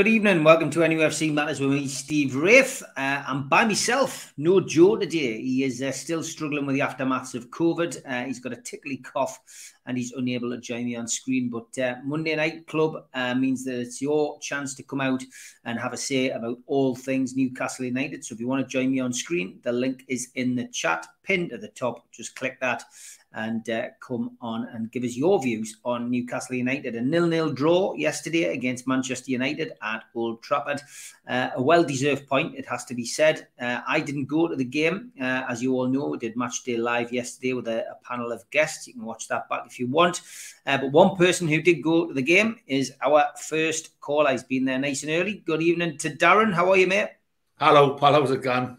[0.00, 0.44] Good evening.
[0.44, 2.82] Welcome to NUFC Matters with me, Steve Wraith.
[2.96, 4.32] Uh, I'm by myself.
[4.38, 5.42] No Joe today.
[5.42, 8.00] He is uh, still struggling with the aftermaths of COVID.
[8.06, 9.38] Uh, he's got a tickly cough
[9.84, 11.50] and he's unable to join me on screen.
[11.50, 15.22] But uh, Monday Night Club uh, means that it's your chance to come out
[15.66, 18.24] and have a say about all things Newcastle United.
[18.24, 21.06] So if you want to join me on screen, the link is in the chat
[21.24, 22.10] pinned at the top.
[22.10, 22.84] Just click that
[23.32, 26.96] and uh, come on and give us your views on Newcastle United.
[26.96, 30.80] A nil-nil draw yesterday against Manchester United at Old Trafford.
[31.28, 33.46] Uh, a well-deserved point, it has to be said.
[33.60, 36.08] Uh, I didn't go to the game, uh, as you all know.
[36.08, 38.86] We did Match Day Live yesterday with a, a panel of guests.
[38.86, 40.22] You can watch that back if you want.
[40.66, 44.32] Uh, but one person who did go to the game is our first caller.
[44.32, 45.42] He's been there nice and early.
[45.46, 46.52] Good evening to Darren.
[46.52, 47.10] How are you, mate?
[47.58, 48.14] Hello, pal.
[48.14, 48.76] How's it going?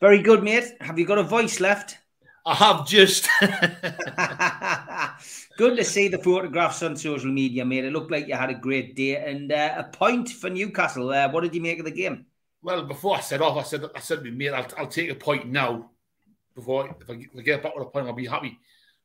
[0.00, 0.72] Very good, mate.
[0.80, 1.98] Have you got a voice left?
[2.46, 3.28] I have just.
[5.56, 7.84] Good to see the photographs on social media, mate.
[7.84, 11.10] It looked like you had a great day and uh, a point for Newcastle.
[11.10, 12.26] Uh, what did you make of the game?
[12.64, 15.10] well, before I set off, I said, I said to me, mate, I'll, I'll take
[15.10, 15.90] a point now.
[16.54, 18.58] Before if I, if I get back with a point, I'll be happy.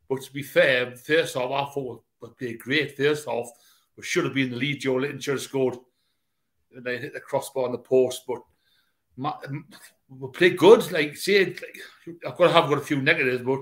[0.07, 2.95] But to be fair, first off, I thought we played great.
[2.95, 3.49] First off,
[3.97, 4.81] we should have been in the lead.
[4.81, 5.75] Joelinton should have scored.
[6.73, 8.41] And they hit the crossbar on the post, but
[9.17, 9.33] my,
[10.09, 10.91] we played good.
[10.91, 11.79] Like, say, like,
[12.25, 13.61] I've got to have got a few negatives, but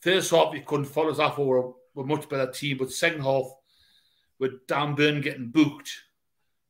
[0.00, 1.38] first half, you couldn't follow us off.
[1.38, 2.78] We were, a much better team.
[2.78, 3.46] But second half,
[4.38, 5.90] with Dan Burn getting booked,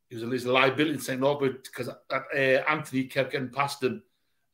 [0.09, 3.83] it was it was a liability in second half because uh, Antony kept getting past
[3.83, 4.03] him,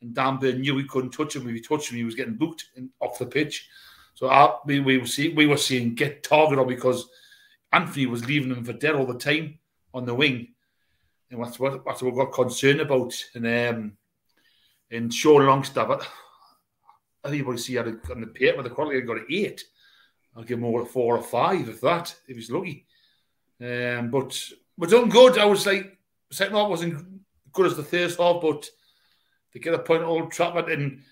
[0.02, 1.48] and Dan Burn knew he couldn't touch him.
[1.48, 2.66] If he touched him, he was getting booked
[3.00, 3.68] off the pitch.
[4.14, 7.08] So we, we were seeing we were seeing get targeted on because
[7.72, 9.58] Antony was leaving him for dead all the time
[9.94, 10.48] on the wing,
[11.30, 13.14] and that's what that's what we got concerned about.
[13.34, 13.92] And um,
[14.90, 16.06] and Sean Longstaff,
[17.24, 19.64] I think you see had a, on the paper the quality got an eight.
[20.36, 22.86] I'll give over a four or five if that if he's lucky.
[23.60, 24.38] Um, but
[24.76, 25.38] we're done good.
[25.38, 25.98] I was like
[26.30, 28.68] second half wasn't good as the first half, but
[29.52, 31.02] to get a point at Old Trafford and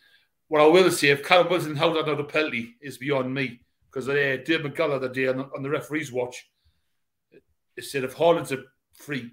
[0.49, 4.09] what I will say, if Callum Wilson held out a penalty is beyond me because
[4.09, 6.49] uh, Dave McGuller the day on the, on the referee's watch,
[7.77, 8.59] it said if Haaland's a
[8.93, 9.31] free,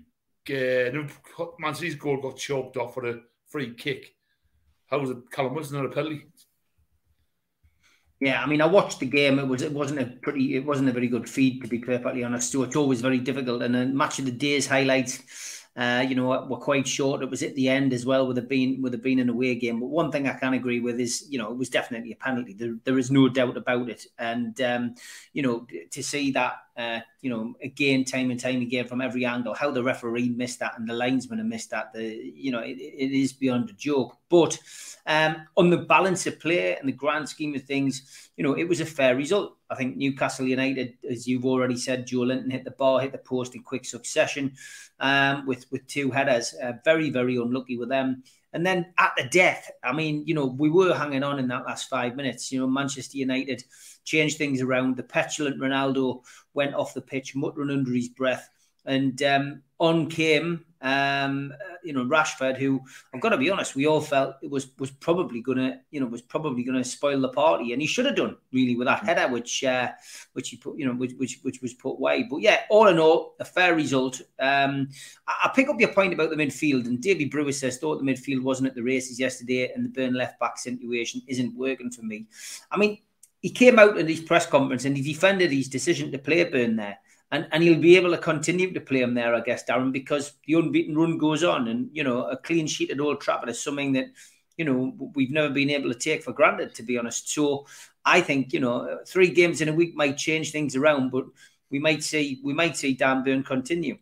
[0.49, 4.15] uh, Man City's goal got choked off for a free kick.
[4.91, 6.25] How was it Callum Wilson not a penalty?
[8.19, 9.39] Yeah, I mean, I watched the game.
[9.39, 12.23] It was it wasn't a pretty, it wasn't a very good feed to be perfectly
[12.23, 12.51] honest.
[12.51, 13.63] So it's always very difficult.
[13.63, 17.21] And then match of the day's highlights, uh, you know, were quite short.
[17.21, 19.55] It was at the end as well with it being with it being an away
[19.55, 19.79] game.
[19.79, 22.53] But one thing I can agree with is, you know, it was definitely a penalty.
[22.53, 24.05] There, there is no doubt about it.
[24.19, 24.95] And um,
[25.31, 29.23] you know, to see that, uh, you know, again, time and time again from every
[29.23, 32.03] angle, how the referee missed that and the linesman have missed that, the
[32.35, 34.17] you know, it, it is beyond a joke.
[34.27, 34.59] But
[35.05, 38.65] um, on the balance of play and the grand scheme of things, you know, it
[38.65, 39.57] was a fair result.
[39.69, 43.55] I think Newcastle United, as you've already said, Joelinton hit the bar, hit the post
[43.55, 44.53] in quick succession
[45.01, 46.53] um, with with two headers.
[46.53, 48.23] Uh, very, very unlucky with them.
[48.53, 51.65] And then at the death, I mean, you know, we were hanging on in that
[51.65, 52.51] last five minutes.
[52.51, 53.63] You know, Manchester United
[54.03, 54.97] changed things around.
[54.97, 56.21] The petulant Ronaldo
[56.53, 58.49] went off the pitch, muttering under his breath.
[58.85, 61.53] And um, on came, um,
[61.83, 62.81] you know, Rashford, who
[63.13, 66.07] I've got to be honest, we all felt it was was probably gonna, you know,
[66.07, 69.31] was probably gonna spoil the party, and he should have done really with that header,
[69.31, 69.91] which uh,
[70.33, 72.25] which he put, you know, which which, which was put away.
[72.29, 74.21] But yeah, all in all, a fair result.
[74.39, 74.89] Um,
[75.27, 78.11] I, I pick up your point about the midfield, and Davy Brewer says thought the
[78.11, 82.01] midfield wasn't at the races yesterday, and the Burn left back situation isn't working for
[82.01, 82.27] me.
[82.71, 82.99] I mean,
[83.41, 86.75] he came out at his press conference and he defended his decision to play Burn
[86.75, 86.99] there
[87.31, 90.33] and and he'll be able to continue to play him there, I guess, Darren, because
[90.45, 93.61] the unbeaten run goes on, and you know a clean sheet at Old Trafford is
[93.61, 94.07] something that
[94.57, 97.29] you know we've never been able to take for granted, to be honest.
[97.29, 97.65] So
[98.05, 101.25] I think you know three games in a week might change things around, but
[101.69, 103.97] we might see we might see Dan Burn continue.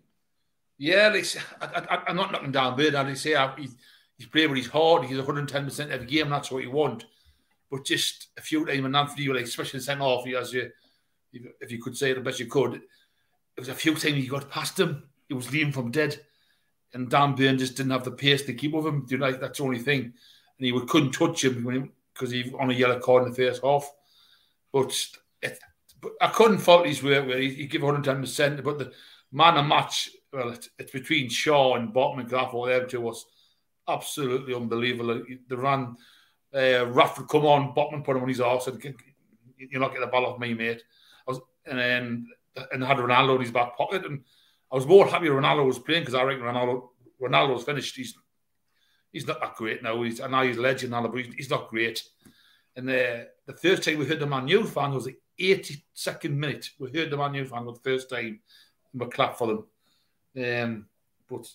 [0.78, 1.25] Yeah, like,
[1.62, 2.96] I, am not knocking down Burn.
[2.96, 3.75] I say I, he's,
[4.18, 5.06] he's playing with his heart.
[5.06, 6.30] He's 110 percent every game.
[6.30, 7.06] That's what you want.
[7.70, 10.72] But just a few times, and Antony, like especially sent off, as you,
[11.32, 12.82] if you could say it the best you could
[13.60, 15.04] it was a few times he got past him.
[15.28, 16.18] He was leaving from dead.
[16.94, 19.06] And Dan Burn just didn't have the pace to keep with him.
[19.10, 20.02] You know, that's the only thing.
[20.04, 23.36] And he would, couldn't touch him because he, he on a yellow card in the
[23.36, 23.92] first half.
[24.72, 24.94] But,
[25.42, 25.60] it,
[26.00, 28.64] but I couldn't fault his work where he, he gave 110%.
[28.64, 28.94] But the
[29.34, 33.26] man of match, well, it, it's between Schär and Botman McGrath or them two was
[33.90, 35.22] absolutely unbelievable.
[35.50, 35.98] They ran
[36.56, 38.82] Uh, Raff would come on, Botman put him on his arse and
[39.58, 40.82] you're not getting the ball off me, mate.
[41.28, 42.28] Was, and then
[42.72, 44.24] and had Ronaldo in his back pocket, and
[44.72, 46.90] I was more happy Ronaldo was playing because I reckon Ronaldo
[47.22, 47.96] Ronaldo's finished.
[47.96, 48.16] He's
[49.12, 50.02] he's not that great now.
[50.04, 52.04] He's I know he's a legend, but he's, not great.
[52.76, 56.70] And the the first time we heard the Man U fan was the 82nd minute.
[56.80, 58.40] We heard the Man U fan for the first time,
[58.94, 59.66] and we clapped for them.
[60.38, 60.86] Um,
[61.28, 61.48] but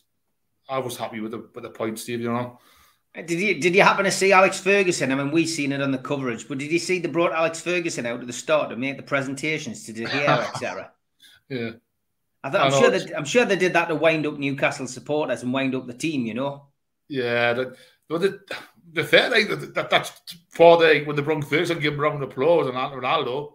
[0.69, 2.21] I was happy with the with the point, Steve.
[2.21, 2.59] You know.
[3.15, 5.13] Did you did you happen to see Alex Ferguson?
[5.13, 7.61] I mean, we seen it on the coverage, but did you see they brought Alex
[7.61, 10.91] Ferguson out at the start to make the presentations to De Gea, etc.
[11.55, 11.71] yeah,
[12.43, 15.53] I I'm sure that I'm sure they did that to wind up Newcastle supporters and
[15.53, 16.27] wind up the team.
[16.27, 16.67] You know.
[17.09, 17.77] Yeah, the,
[18.09, 18.41] the,
[18.93, 20.13] the fair like that, that that's
[20.51, 23.53] for the when the brought Ferguson give him round of applause and Ronaldo.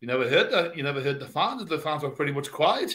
[0.00, 0.76] You never heard that.
[0.76, 1.64] You never heard the fans.
[1.64, 2.94] The fans were pretty much quiet.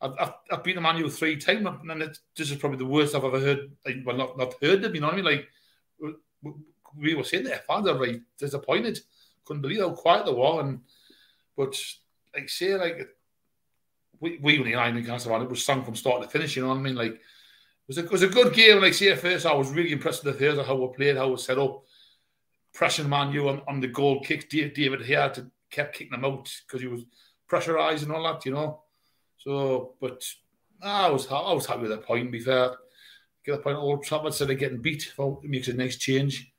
[0.00, 2.00] I've, I've, I've been to Man U three times, and
[2.36, 3.70] this is probably the worst I've ever heard.
[3.84, 4.94] Like, well, not not heard them.
[4.94, 5.24] You know what I mean?
[5.26, 5.48] Like
[6.96, 8.98] we were saying, there, fans are like disappointed.
[9.44, 10.60] Couldn't believe how quiet they were.
[10.60, 10.80] And
[11.56, 11.76] but
[12.34, 13.08] like say like
[14.20, 16.56] we we only nine Newcastle it was sung from start to finish.
[16.56, 16.94] You know what I mean?
[16.94, 17.20] Like it
[17.88, 18.80] was a, it was a good game.
[18.80, 21.28] Like see at first, I was really impressed with the third how we played, how
[21.28, 21.84] we set up,
[22.72, 24.48] pressing Man U on, on the goal kick.
[24.50, 27.04] David here to kept kicking them out because he was
[27.50, 28.44] pressurised and all that.
[28.44, 28.82] You know.
[29.38, 30.22] So, but
[30.82, 32.30] ah, I was I was happy with that point.
[32.30, 32.72] Be fair,
[33.44, 35.12] get the point Old Trafford instead of getting beat.
[35.16, 36.52] Well, it makes a nice change.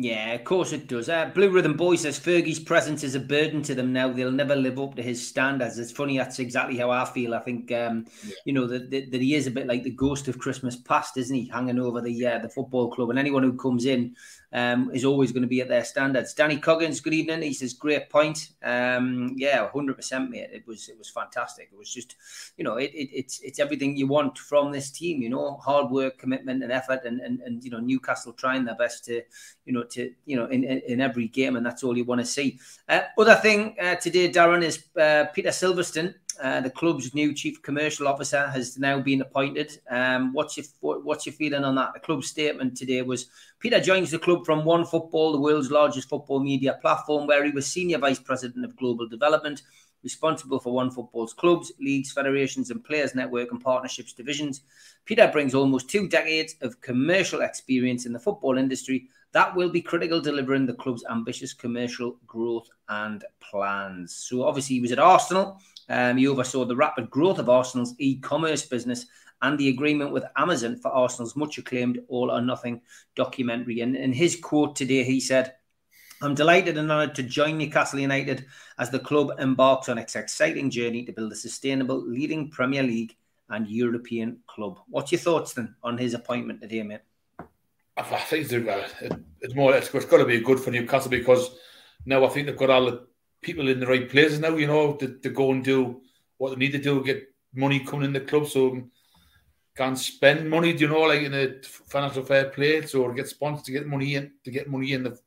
[0.00, 1.08] Yeah, of course it does.
[1.08, 4.08] Uh, Blue Rhythm Boy says Fergie's presence is a burden to them now.
[4.08, 5.76] They'll never live up to his standards.
[5.76, 6.16] It's funny.
[6.16, 7.34] That's exactly how I feel.
[7.34, 8.34] I think, um, yeah.
[8.44, 11.16] you know, that, that, that he is a bit like the ghost of Christmas past,
[11.16, 11.48] isn't he?
[11.48, 14.14] Hanging over the uh, the football club, and anyone who comes in
[14.52, 16.34] um, is always going to be at their standards.
[16.34, 17.42] Danny Coggins, good evening.
[17.42, 18.50] He says, great point.
[18.62, 20.50] Um, yeah, hundred percent, mate.
[20.52, 21.68] It was it was fantastic.
[21.72, 22.16] It was just,
[22.56, 25.20] you know, it, it, it's it's everything you want from this team.
[25.22, 28.76] You know, hard work, commitment, and effort, and and, and you know, Newcastle trying their
[28.76, 29.22] best to,
[29.64, 32.20] you know, to you know, in in, in every game, and that's all you want
[32.20, 32.58] to see.
[32.88, 37.62] Uh, other thing uh, today, Darren, is uh, Peter Silverstone uh, the club's new chief
[37.62, 39.80] commercial officer has now been appointed.
[39.90, 41.94] Um, what's your what's your feeling on that?
[41.94, 43.26] The club's statement today was
[43.58, 47.66] Peter joins the club from OneFootball, the world's largest football media platform, where he was
[47.66, 49.62] senior vice president of global development,
[50.02, 54.62] responsible for OneFootball's clubs, leagues, federations, and players network and partnerships divisions.
[55.04, 59.82] Peter brings almost two decades of commercial experience in the football industry that will be
[59.82, 64.14] critical delivering the club's ambitious commercial growth and plans.
[64.14, 68.18] So obviously he was at Arsenal um, he oversaw the rapid growth of Arsenal's e
[68.18, 69.06] commerce business
[69.40, 72.80] and the agreement with Amazon for Arsenal's much acclaimed All or Nothing
[73.14, 73.80] documentary.
[73.80, 75.54] And in his quote today, he said,
[76.20, 78.44] I'm delighted and honoured to join Newcastle United
[78.78, 83.16] as the club embarks on its exciting journey to build a sustainable leading Premier League
[83.48, 84.80] and European club.
[84.88, 87.00] What's your thoughts then on his appointment today, mate?
[87.98, 89.74] I think it's uh, more.
[89.74, 91.50] It's got to be good for Newcastle because
[92.06, 93.06] now I think they've got all the
[93.42, 96.00] people in the right places now, you know, to, to go and do
[96.38, 98.82] what they need to do, get money coming in the club so
[99.76, 103.64] can spend money, do you know, like in a financial fair play, so get sponsors
[103.64, 105.04] to get money in, to get money in.
[105.04, 105.18] The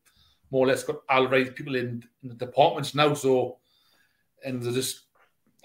[0.50, 3.60] more or less got all right people in, in the departments now, so
[4.44, 5.04] and they're just,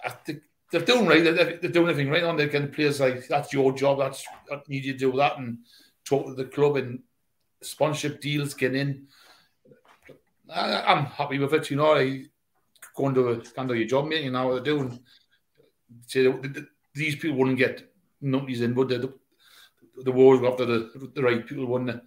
[0.04, 1.24] I think they're doing right.
[1.24, 2.36] They're, they're doing everything right on.
[2.36, 3.98] They're getting players like that's your job.
[3.98, 5.58] That's I need you to do that and
[6.06, 7.00] talk to the club and
[7.62, 9.06] sponsorship deals getting in.
[10.52, 11.70] I, am happy with it.
[11.70, 12.24] You know, I,
[12.96, 14.24] go and do, a, and do your job, mate.
[14.24, 14.98] You know what they're doing.
[16.06, 16.32] See,
[16.94, 18.98] these people wouldn't get numbers in, would they?
[18.98, 19.12] The,
[20.02, 22.00] the wars after the, the right people, wouldn't they?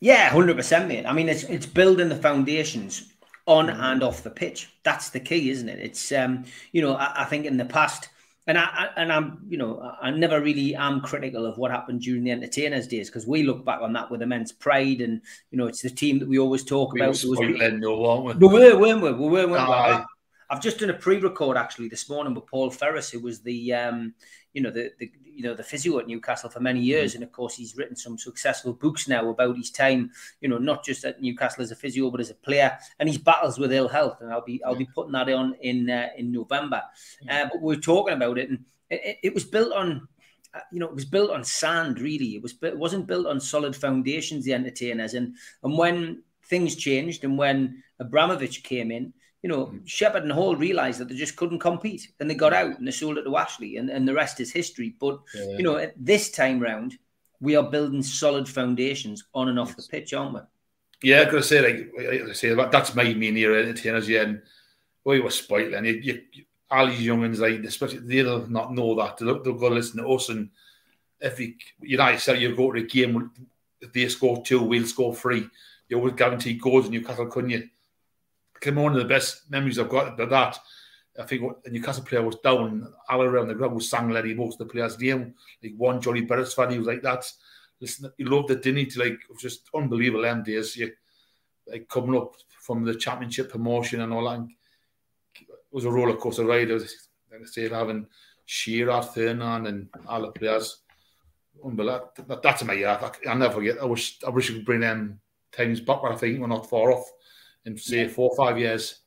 [0.00, 1.06] Yeah, hundred percent, mate.
[1.06, 3.12] I mean, it's it's building the foundations
[3.46, 3.80] on mm-hmm.
[3.80, 4.68] and off the pitch.
[4.82, 5.78] That's the key, isn't it?
[5.78, 8.08] It's um, you know, I, I think in the past
[8.46, 12.24] and I, and I'm you know I never really am critical of what happened during
[12.24, 15.20] the entertainers days because we look back on that with immense pride and
[15.50, 17.10] you know it's the team that we always talk we about.
[17.10, 17.36] Was, we?
[17.36, 18.46] weren't we?
[18.46, 19.12] We were, weren't we?
[19.12, 20.04] We were, weren't we?
[20.50, 24.14] I've just done a pre-record actually this morning with Paul Ferris, who was the um,
[24.52, 27.22] you know the, the you know the physio at Newcastle for many years, mm-hmm.
[27.22, 30.10] and of course he's written some successful books now about his time.
[30.40, 33.18] You know, not just at Newcastle as a physio, but as a player, and his
[33.18, 34.18] battles with ill health.
[34.20, 36.82] And I'll be I'll be putting that on in uh, in November.
[37.28, 40.08] Uh, but we are talking about it, and it, it was built on
[40.54, 41.98] uh, you know, it was built on sand.
[41.98, 42.54] Really, it was.
[42.62, 44.44] It wasn't built on solid foundations.
[44.44, 49.74] The entertainers, and and when things changed, and when Abramovich came in, you know.
[49.84, 52.92] Shepherd and Hall realised that they just couldn't compete and they got out and they
[52.92, 54.94] sold it to Ashley and, and the rest is history.
[55.00, 55.56] But, yeah.
[55.56, 56.96] you know, this time round,
[57.40, 60.40] we are building solid foundations on and off the pitch, aren't we?
[61.02, 64.42] Yeah, I gotta say, like I say, that's my main era entertainers, yeah, and
[65.04, 66.22] we were spoiled, and you, you,
[66.70, 70.28] all these youngins, like especially they'll not know that they'll, they'll go listen to us,
[70.28, 70.50] and
[71.20, 73.32] if you United say you go to a game,
[73.92, 75.48] they score two, we'll score three.
[75.88, 77.68] you always guarantee goals in Newcastle, couldn't you?
[78.62, 80.56] Came one of the best memories I've got of that.
[81.18, 84.60] I think a Newcastle player was down all around the ground was sang Letty most
[84.60, 85.34] of the players' name.
[85.62, 87.28] Like one Johnny Burris fan, he was like that.
[87.80, 88.86] Listen, he loved it, didn't he?
[88.86, 90.76] To like it was just unbelievable them days.
[90.76, 90.92] You
[91.66, 94.46] like coming up from the championship promotion and all that.
[95.40, 96.70] It was a roller coaster ride.
[96.70, 98.06] It was, like I say, having
[98.46, 100.82] Shearer, Fernand, and all the players.
[101.64, 102.12] Unbelievable.
[102.28, 103.18] That, that's in my heart.
[103.26, 103.82] I'll never forget.
[103.82, 106.70] I wish I wish we could bring them times back, but I think we're not
[106.70, 107.10] far off
[107.64, 109.02] in say four or five years.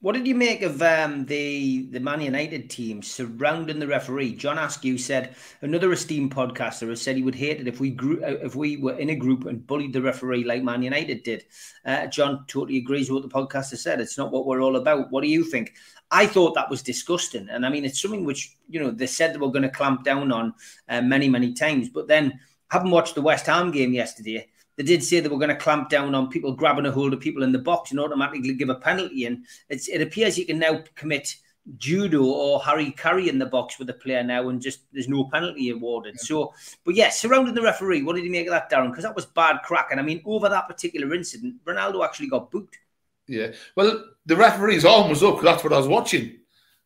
[0.00, 4.36] What did you make of um, the the Man United team surrounding the referee?
[4.36, 8.22] John Askew said another esteemed podcaster has said he would hate it if we grew,
[8.24, 11.46] uh, if we were in a group and bullied the referee like Man United did.
[11.84, 14.00] Uh, John totally agrees with what the podcaster said.
[14.00, 15.10] It's not what we're all about.
[15.10, 15.74] What do you think?
[16.12, 19.34] I thought that was disgusting, and I mean it's something which you know they said
[19.34, 20.54] they were going to clamp down on
[20.88, 22.38] uh, many many times, but then
[22.70, 24.48] having watched the West Ham game yesterday
[24.78, 27.18] they did say they were going to clamp down on people grabbing a hold of
[27.18, 29.26] people in the box and automatically give a penalty.
[29.26, 31.34] And it appears you can now commit
[31.78, 35.24] judo or Harry Carry in the box with a player now, and just there's no
[35.24, 36.14] penalty awarded.
[36.14, 36.24] Yeah.
[36.24, 36.54] So,
[36.84, 38.90] but yeah, surrounding the referee, what did you make of that, Darren?
[38.90, 39.88] Because that was bad crack.
[39.90, 42.78] And I mean, over that particular incident, Ronaldo actually got booked.
[43.26, 46.38] Yeah, well, the referee's arm was up that's what I was watching.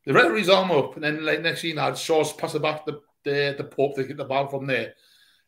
[0.06, 3.02] The referee's arm up, and then like next thing, I'd Shaw's pass it back the
[3.22, 4.94] the the Pope to get the ball from there.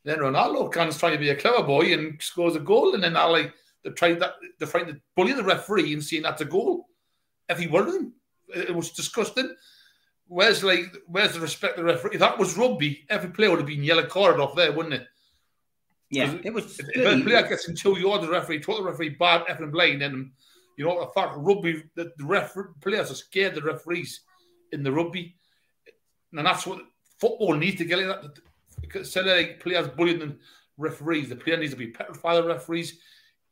[0.04, 2.94] Then Ronaldo comes trying to be a clever boy and scores a goal.
[2.94, 3.50] And then Ali,
[3.82, 6.88] they tried that, they're trying to bully the referee and seeing that's a goal.
[7.48, 8.12] If he of them.
[8.54, 9.54] It was disgusting.
[10.26, 12.14] Where's like, where's the respect of the referee?
[12.14, 15.06] If that was rugby, every player would have been yellow carded off there, wouldn't it?
[16.10, 16.78] Yeah, it was.
[16.78, 19.72] If, if a player gets in two yards, the referee, told the referee bad, effing
[19.72, 20.30] blind, and
[20.76, 24.20] you know, the fact rugby, the, the ref, players are scared of the referees
[24.72, 25.34] in the rugby,
[26.32, 26.82] and that's what
[27.18, 27.98] football needs to get.
[27.98, 28.38] Like that
[28.94, 30.36] instead of players bullying the
[30.76, 32.98] referees, the player needs to be petrified the referees.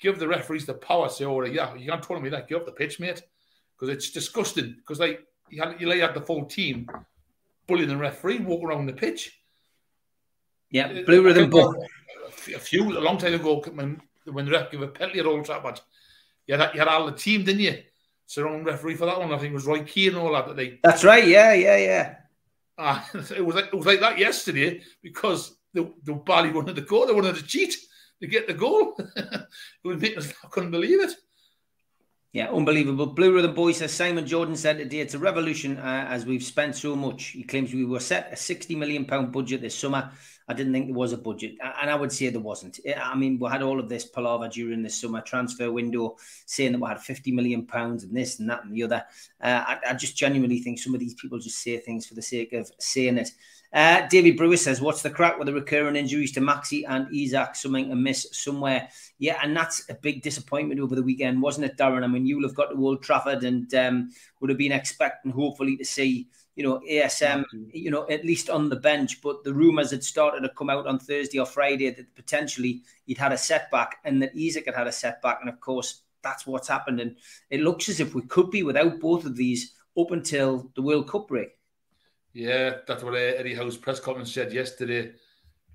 [0.00, 1.08] Give the referees the power.
[1.08, 2.48] Say, "Oh, yeah, you can't tell me that.
[2.48, 3.22] Get off the pitch, mate,"
[3.74, 4.74] because it's disgusting.
[4.78, 6.88] Because like you had you lay out the full team
[7.66, 9.38] bullying the referee, walking around the pitch.
[10.70, 11.76] Yeah, uh, blue rhythm book.
[12.54, 15.44] A few a long time ago when when the ref gave a penalty at Old
[15.44, 15.80] Trafford,
[16.46, 17.82] you had you had all the team, didn't you?
[18.26, 19.32] Surround referee for that one.
[19.32, 20.48] I think it was Roy Keane and all that.
[20.48, 21.26] that they, That's right.
[21.26, 22.14] Yeah, yeah, yeah.
[22.78, 23.00] Uh,
[23.36, 27.06] it was like it was like that yesterday because the the Bali wanted to go,
[27.06, 27.76] they wanted to cheat
[28.20, 28.96] to get the goal.
[29.84, 31.12] it was I couldn't believe it.
[32.32, 33.06] Yeah, unbelievable.
[33.06, 36.74] Blue Rhythm Boy says Simon Jordan said today it's a revolution uh, as we've spent
[36.74, 37.26] so much.
[37.26, 40.12] He claims we were set a sixty million pound budget this summer
[40.48, 42.80] I didn't think there was a budget, and I would say there wasn't.
[42.96, 46.80] I mean, we had all of this palaver during the summer transfer window, saying that
[46.80, 49.04] we had fifty million pounds and this and that and the other.
[49.40, 52.22] Uh, I, I, just genuinely think some of these people just say things for the
[52.22, 53.30] sake of saying it.
[53.72, 57.56] Uh, David Brewer says, "What's the crack with the recurring injuries to Maxi and Isak?
[57.56, 62.04] Something amiss somewhere." Yeah, and that's a big disappointment over the weekend, wasn't it, Darren?
[62.04, 65.76] I mean, you'll have got to Old Trafford and um, would have been expecting, hopefully,
[65.78, 69.22] to see you know, ASM, you know, at least on the bench.
[69.22, 73.18] But the rumours had started to come out on Thursday or Friday that potentially he'd
[73.18, 75.38] had a setback and that Isak had had a setback.
[75.40, 77.00] And of course, that's what's happened.
[77.00, 77.16] And
[77.50, 81.08] it looks as if we could be without both of these up until the World
[81.08, 81.48] Cup break.
[82.34, 85.12] Yeah, that's what Eddie Howe's press conference said yesterday.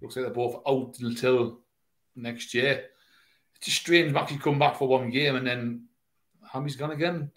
[0.01, 1.59] Looks like they're both out until
[2.15, 2.85] next year.
[3.55, 5.85] It's just strange Maxi come back for one game and then
[6.51, 7.31] Hammy's gone again.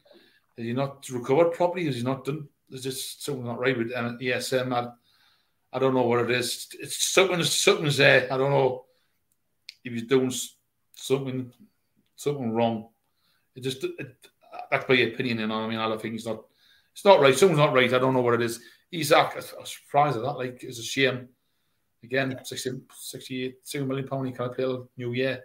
[0.56, 1.86] Has he not recovered properly?
[1.86, 4.72] Has he not done there's just something not right with um, ESM.
[4.72, 4.90] I,
[5.72, 6.68] I don't know what it is.
[6.78, 7.42] It's something.
[7.42, 8.32] Something's there.
[8.32, 8.84] I don't know
[9.84, 10.32] if he's doing
[10.94, 11.52] something
[12.16, 12.88] something wrong.
[13.54, 14.16] It just it,
[14.70, 15.40] that's my opinion.
[15.40, 16.44] You know, I mean, I think he's not.
[16.92, 17.36] It's not right.
[17.36, 17.92] Something's not right.
[17.92, 18.60] I don't know what it is.
[18.92, 20.38] Isak, I was surprised at that.
[20.38, 21.28] Like, it's a shame.
[22.02, 22.42] Again, yeah.
[22.42, 24.26] 60, 68, million pound.
[24.26, 25.44] He can't play a new year.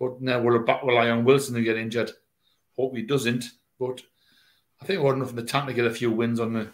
[0.00, 2.10] But now we're back rely on Wilson to get injured.
[2.76, 3.44] Hope he doesn't.
[3.78, 4.02] But
[4.82, 6.68] I think we're enough in the tank to get a few wins on the.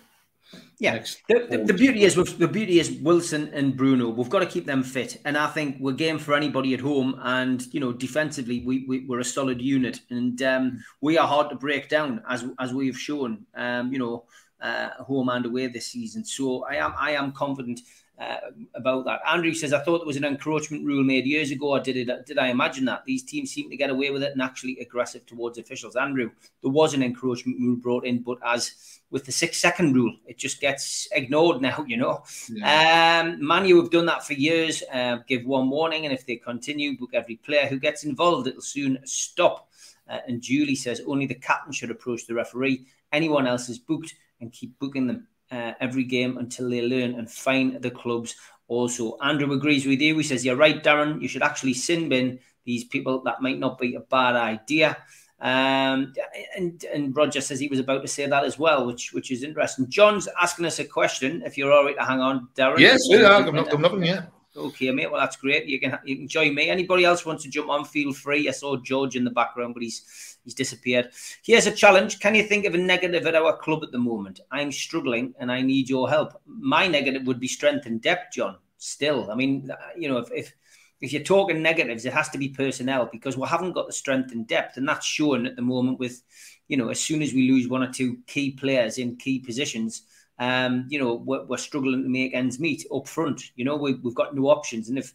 [0.79, 4.09] Yeah, the, the, the, beauty is the beauty is Wilson and Bruno.
[4.09, 7.21] We've got to keep them fit, and I think we're game for anybody at home.
[7.23, 11.51] And you know, defensively, we, we are a solid unit, and um, we are hard
[11.51, 13.45] to break down as as we have shown.
[13.55, 14.25] Um, you know,
[14.63, 16.25] uh, home and away this season.
[16.25, 17.81] So I am I am confident
[18.21, 18.37] uh,
[18.75, 19.21] about that.
[19.27, 21.69] Andrew says, I thought there was an encroachment rule made years ago.
[21.69, 22.27] Or did it?
[22.27, 25.25] Did I imagine that these teams seem to get away with it and actually aggressive
[25.27, 25.97] towards officials?
[25.97, 26.31] Andrew,
[26.63, 30.37] there was an encroachment rule brought in, but as with the six second rule, it
[30.37, 31.85] just gets ignored now.
[31.87, 33.23] You know, yeah.
[33.23, 34.83] um, Manu have done that for years.
[34.93, 38.49] Uh, give one warning, and if they continue, book every player who gets involved.
[38.49, 39.69] It'll soon stop.
[40.09, 42.87] Uh, and Julie says only the captain should approach the referee.
[43.13, 47.31] Anyone else is booked and keep booking them uh, every game until they learn and
[47.31, 48.37] find the clubs
[48.69, 49.17] also.
[49.23, 50.17] Andrew agrees with you.
[50.17, 51.21] He says, You're right, Darren.
[51.21, 52.39] You should actually sin bin
[52.69, 54.99] these people, that might not be a bad idea.
[55.41, 56.13] Um,
[56.57, 59.43] and and Roger says he was about to say that as well, which which is
[59.43, 59.89] interesting.
[59.89, 61.43] John's asking us a question.
[61.47, 62.79] If you're all right to hang on, Darren.
[62.79, 64.27] Yes, yeah, I'm not, not, yeah.
[64.59, 65.11] Okay, mate.
[65.11, 65.67] Well, that's great.
[65.67, 66.69] You can you can join me.
[66.69, 67.85] Anybody else wants to jump on?
[67.85, 68.49] Feel free.
[68.49, 71.11] I saw George in the background, but he's he's disappeared.
[71.43, 72.19] Here's a challenge.
[72.19, 74.41] Can you think of a negative at our club at the moment?
[74.51, 76.41] I'm struggling and I need your help.
[76.47, 78.57] My negative would be strength and depth, John.
[78.79, 80.55] Still, I mean, uh, you know, if, if
[81.01, 84.33] if you're talking negatives, it has to be personnel because we haven't got the strength
[84.33, 86.01] and depth, and that's shown at the moment.
[86.01, 86.23] With
[86.67, 90.03] you know, as soon as we lose one or two key players in key positions,
[90.39, 93.43] um, you know, we're, we're, struggling to make ends meet up front.
[93.57, 95.15] You know, we, have got no options, and if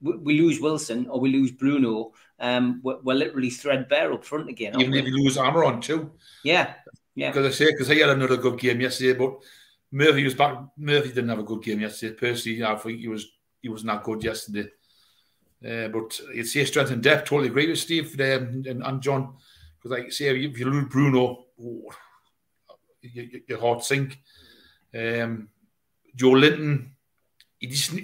[0.00, 4.48] we, we, lose Wilson or we lose Bruno, um, we're, we're, literally threadbare up front
[4.48, 4.80] again.
[4.80, 6.12] Even if you lose Almiron too.
[6.44, 6.74] Yeah,
[7.14, 7.30] yeah.
[7.30, 9.38] Because I say, because he had another good game yesterday, but
[9.90, 10.58] Murphy was back.
[10.76, 12.14] Murphy didn't have a good game yesterday.
[12.14, 13.26] Percy, I think he was
[13.60, 14.68] he was not that good yesterday.
[15.62, 17.28] Uh, but you'd strength and depth.
[17.28, 19.34] Totally agree with Steve um, and, and, John.
[19.76, 21.90] Because, like you say, if you lose Bruno, oh,
[23.02, 24.18] you, your heart sink.
[24.94, 25.48] Um,
[26.16, 26.90] Joelinton,
[27.58, 27.94] he just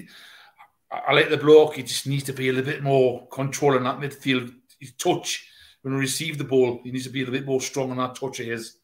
[0.91, 1.75] I like the block.
[1.75, 4.55] He just needs to be a little bit more control in that midfield.
[4.79, 5.49] His touch
[5.83, 7.97] when he receives the ball, he needs to be a little bit more strong on
[7.99, 8.79] that touch of his.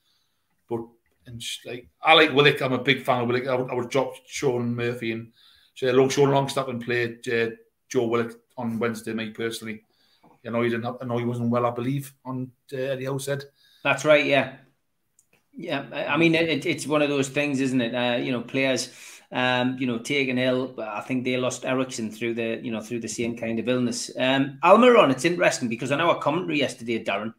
[0.68, 0.82] But
[1.26, 3.49] and like I like Willock, I'm a big fan of Willock.
[3.49, 5.32] I would, I would drop Sean Murphy and
[5.75, 7.50] say long Sean Longstaff and play uh,
[7.88, 9.12] Joe Willock on Wednesday.
[9.12, 9.82] Me personally,
[10.44, 10.97] you know he didn't.
[11.00, 11.66] I know he wasn't well.
[11.66, 13.44] I believe on uh, Eddie Howe said.
[13.82, 14.25] That's right.
[14.25, 14.54] Yeah,
[15.54, 16.06] yeah.
[16.08, 17.95] I mean, it, it's one of those things, isn't it?
[17.95, 18.93] Uh, you know, players.
[19.34, 20.75] Um, you know, taking ill.
[20.78, 24.10] I think they lost Eriksen through the, you know, through the same kind of illness.
[24.19, 27.32] Um, Almiron, it's interesting because on our commentary yesterday, Darren,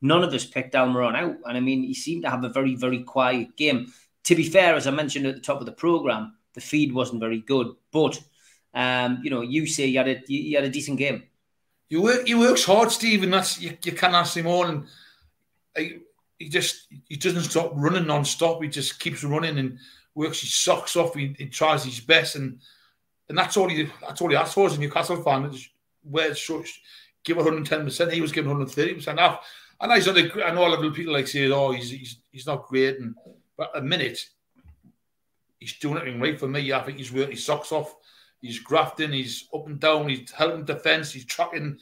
[0.00, 2.76] none of us picked Almiron out, and I mean, he seemed to have a very,
[2.76, 3.92] very quiet game.
[4.24, 7.18] To be fair, as I mentioned at the top of the program, the feed wasn't
[7.20, 8.20] very good, but
[8.74, 11.24] um, you know, you say you had a you, had a decent game.
[11.88, 13.30] You work, he works hard, Stephen.
[13.30, 14.66] That's you, you can't ask him all.
[14.66, 14.86] And
[16.40, 18.60] he, just he doesn't stop running non-stop.
[18.62, 19.78] He just keeps running and
[20.16, 21.14] works his socks off.
[21.14, 22.58] He, he tries his best, and
[23.28, 25.54] and that's all he that's all he asked for as a Newcastle fan.
[26.02, 26.34] Where
[27.22, 29.40] give 110 percent, he was giving 130 percent I of,
[30.42, 33.14] I know a lot of people like say, "Oh, he's he's, he's not great," and
[33.56, 34.26] but a minute
[35.58, 36.72] he's doing everything right for me.
[36.72, 37.94] I think he's working his socks off
[38.40, 41.78] he's grafting, he's up and down, he's helping defence, he's tracking.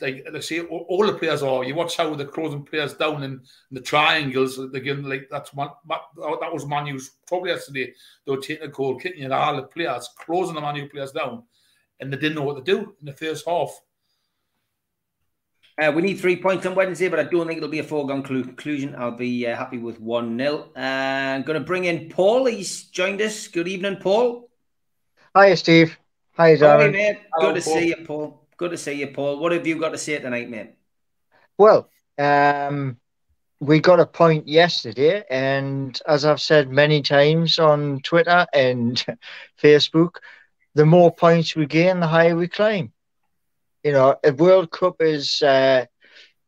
[0.00, 1.62] Like they say, all, all, the players are.
[1.62, 4.58] You watch how they're closing players down in, in the triangles.
[4.58, 7.92] Again, like that's one that was Manu's probably yesterday.
[8.26, 11.44] They were taking a goal, kicking it all the players, closing the Manu players down,
[12.00, 13.70] and they didn't know what to do in the first half.
[15.80, 18.24] Uh, we need three points on Wednesday, but I don't think it'll be a foregone
[18.24, 18.96] conclusion.
[18.98, 20.70] I'll be uh, happy with 1 0.
[20.76, 22.46] Uh, I'm going to bring in Paul.
[22.46, 23.46] He's joined us.
[23.46, 24.50] Good evening, Paul.
[25.36, 25.96] Hi, Steve.
[26.32, 26.86] Hi, Darren.
[26.86, 27.18] Hi, mate.
[27.38, 27.74] Good to Paul.
[27.74, 28.47] see you, Paul.
[28.58, 29.38] Good to see you, Paul.
[29.38, 30.74] What have you got to say tonight, mate?
[31.56, 32.98] Well, um,
[33.60, 39.04] we got a point yesterday, and as I've said many times on Twitter and
[39.62, 40.16] Facebook,
[40.74, 42.92] the more points we gain, the higher we climb.
[43.84, 45.86] You know, a World Cup is uh,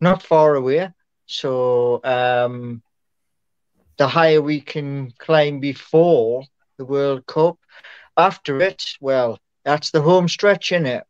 [0.01, 0.91] not far away,
[1.27, 2.83] so um,
[3.99, 6.43] the higher we can climb before
[6.77, 7.57] the World Cup,
[8.17, 11.05] after it, well, that's the home stretch in it.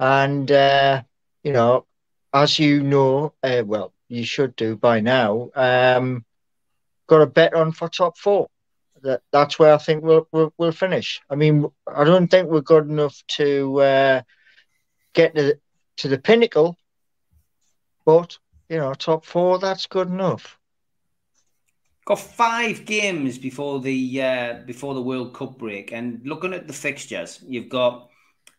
[0.00, 1.02] And, uh,
[1.44, 1.84] you know,
[2.32, 6.24] as you know, uh, well, you should do by now, um,
[7.06, 8.48] got a bet on for top four.
[9.02, 11.20] That that's where I think we'll, we'll, we'll finish.
[11.30, 14.22] I mean, I don't think we're good enough to uh,
[15.12, 15.58] get to
[15.98, 16.76] to the pinnacle,
[18.04, 20.58] but you know, top four that's good enough.
[22.04, 26.74] Got five games before the uh, before the World Cup break, and looking at the
[26.74, 28.09] fixtures, you've got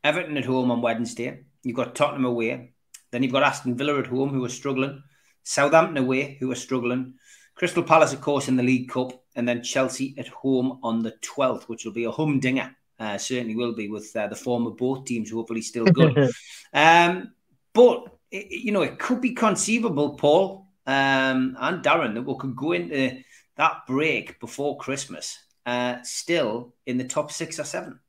[0.04, 1.44] Everton at home on Wednesday.
[1.64, 2.74] You've got Tottenham away.
[3.12, 5.04] Then you've got Aston Villa at home, who are struggling.
[5.44, 7.16] Southampton away, who are struggling.
[7.56, 11.12] Crystal Palace, of course, in the League Cup, and then Chelsea at home on the
[11.22, 12.76] twelfth, which will be a humdinger.
[13.00, 16.30] Uh, certainly will be with uh, the form of both teams, hopefully still good.
[16.74, 17.34] um,
[17.74, 22.56] but it, you know, it could be conceivable, Paul um, and Darren, that we could
[22.56, 23.22] go into
[23.58, 28.00] that break before Christmas uh, still in the top six or seven.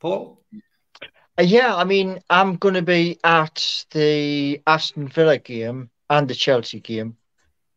[0.00, 0.42] Paul?
[1.38, 6.34] Uh, yeah, I mean, I'm going to be at the Aston Villa game and the
[6.34, 7.16] Chelsea game.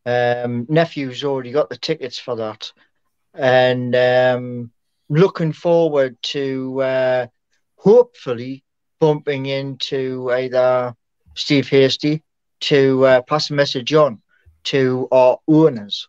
[0.03, 2.71] Um, nephew's already got the tickets for that,
[3.35, 4.71] and um,
[5.09, 7.27] looking forward to uh,
[7.75, 8.63] hopefully
[8.99, 10.95] bumping into either
[11.35, 12.23] Steve Hasty
[12.61, 14.23] to uh, pass a message on
[14.63, 16.07] to our owners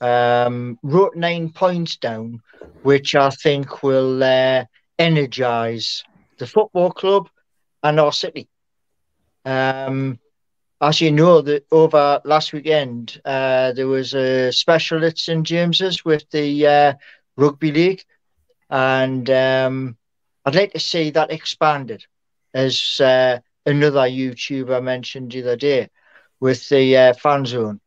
[0.00, 2.42] um, wrote nine points down,
[2.82, 4.64] which I think will uh,
[4.98, 6.02] energise
[6.38, 7.28] the football club
[7.82, 8.48] and our city.
[9.44, 10.18] Um,
[10.80, 16.04] as you know, that over last weekend uh, there was a special at St James's
[16.04, 16.94] with the uh,
[17.36, 18.02] rugby league,
[18.70, 19.96] and um,
[20.44, 22.04] I'd like to see that expanded,
[22.54, 25.88] as uh, another YouTuber mentioned the other day,
[26.40, 27.80] with the uh, fan zone.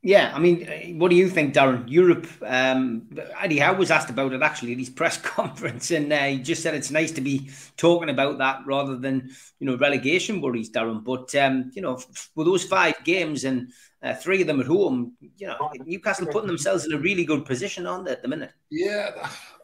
[0.00, 1.84] Yeah, I mean, what do you think, Darren?
[1.88, 3.08] Europe, um,
[3.40, 6.62] Eddie Howe was asked about it actually at his press conference, and uh, he just
[6.62, 11.02] said it's nice to be talking about that rather than, you know, relegation worries, Darren.
[11.02, 12.00] But, um, you know,
[12.36, 16.46] with those five games and uh, three of them at home, you know, Newcastle putting
[16.46, 18.52] themselves in a really good position on there at the minute.
[18.70, 19.10] Yeah,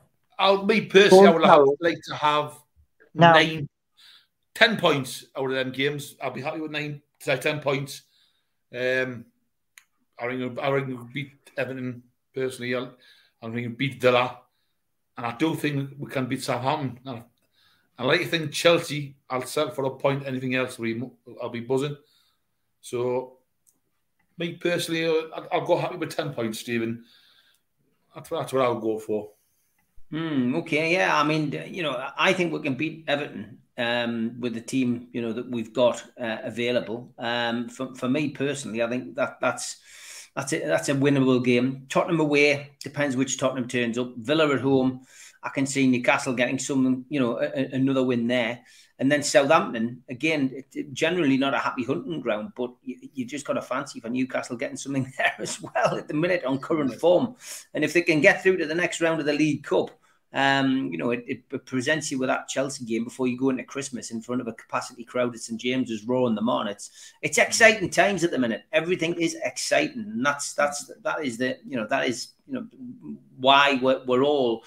[0.38, 2.58] I'll, me personally, I would like, like to have
[3.14, 3.34] now.
[3.34, 3.68] nine,
[4.52, 6.16] ten points out of them games.
[6.20, 8.02] I'll be happy with nine, say ten points.
[8.76, 9.26] Um,
[10.18, 12.02] I think I think we'll beat Everton
[12.34, 12.74] personally.
[12.76, 12.88] I
[13.42, 14.38] think we'll beat Villa,
[15.16, 17.00] and I do think we can beat Southampton.
[17.04, 17.24] And
[17.98, 19.16] I like to think Chelsea.
[19.30, 20.26] I'll sell for a point.
[20.26, 20.78] Anything else,
[21.40, 21.96] I'll be buzzing.
[22.80, 23.38] So,
[24.38, 27.04] me personally, uh, I'll go happy with ten points, Stephen.
[28.14, 29.30] That's, that's what I'll go for.
[30.12, 31.18] Mm, okay, yeah.
[31.18, 35.22] I mean, you know, I think we can beat Everton um, with the team, you
[35.22, 37.12] know, that we've got uh, available.
[37.18, 39.78] Um, for, for me personally, I think that that's
[40.34, 41.86] that's a, that's a winnable game.
[41.88, 44.16] Tottenham away depends which Tottenham turns up.
[44.16, 45.02] Villa at home,
[45.42, 48.60] I can see Newcastle getting some, you know, a, another win there.
[48.98, 53.58] And then Southampton, again, generally not a happy hunting ground, but you, you, just got
[53.58, 57.34] a fancy for Newcastle getting something there as well at the minute on current form.
[57.74, 59.90] And if they can get through to the next round of the League Cup,
[60.34, 63.62] um, you know, it, it, presents you with that Chelsea game before you go into
[63.62, 66.66] Christmas in front of a capacity crowd at St James's, roaring them on.
[66.66, 66.90] It's
[67.22, 68.64] it's exciting times at the minute.
[68.72, 72.66] Everything is exciting, and that's that's that is the you know that is you know
[73.38, 74.64] why we're, we're all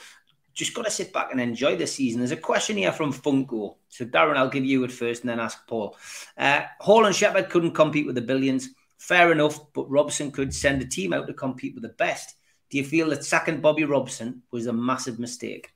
[0.53, 2.21] just got to sit back and enjoy the season.
[2.21, 3.75] There's a question here from Funko.
[3.89, 5.97] So Darren, I'll give you it first, and then ask Paul.
[6.37, 8.69] Uh, Hall and Shepherd couldn't compete with the billions.
[8.97, 12.35] Fair enough, but Robson could send a team out to compete with the best.
[12.69, 15.73] Do you feel that sacking Bobby Robson was a massive mistake?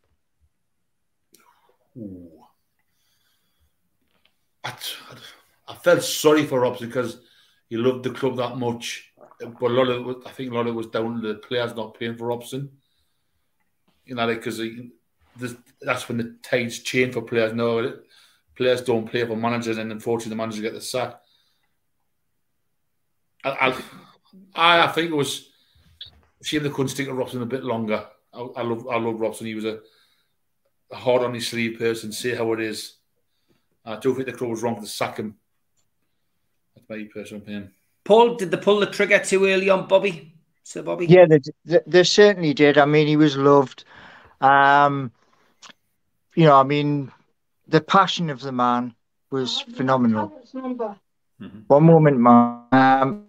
[1.98, 2.30] Ooh.
[4.64, 4.74] I,
[5.68, 7.22] I felt sorry for Robson because
[7.70, 9.12] he loved the club that much.
[9.40, 11.36] But a lot of it, I think a lot of it was down to the
[11.36, 12.70] players not playing for Robson.
[14.06, 14.62] You know, because
[15.82, 17.54] that's when the tides change for players.
[17.54, 18.00] No,
[18.56, 21.16] players don't play for managers, and unfortunately, the manager get the sack.
[23.44, 23.82] I,
[24.54, 25.51] I, I think it was
[26.42, 28.06] shame they couldn't stick to Robson a bit longer.
[28.34, 29.48] I, I love I love Robson.
[29.48, 29.80] He was a,
[30.92, 32.12] a hard on his sleeve person.
[32.12, 32.96] Say how it is.
[33.86, 35.36] I do think the club was wrong to sack him.
[36.76, 37.72] That's my personal opinion.
[38.04, 40.34] Paul, did they pull the trigger too early on Bobby?
[40.64, 41.06] Sir Bobby?
[41.08, 42.78] Yeah, they, they, they certainly did.
[42.78, 43.84] I mean, he was loved.
[44.40, 45.12] Um,
[46.36, 47.12] you know, I mean,
[47.68, 48.94] the passion of the man
[49.32, 50.32] was phenomenal.
[50.54, 51.60] Mm-hmm.
[51.68, 52.64] One moment, man.
[52.72, 53.26] Um,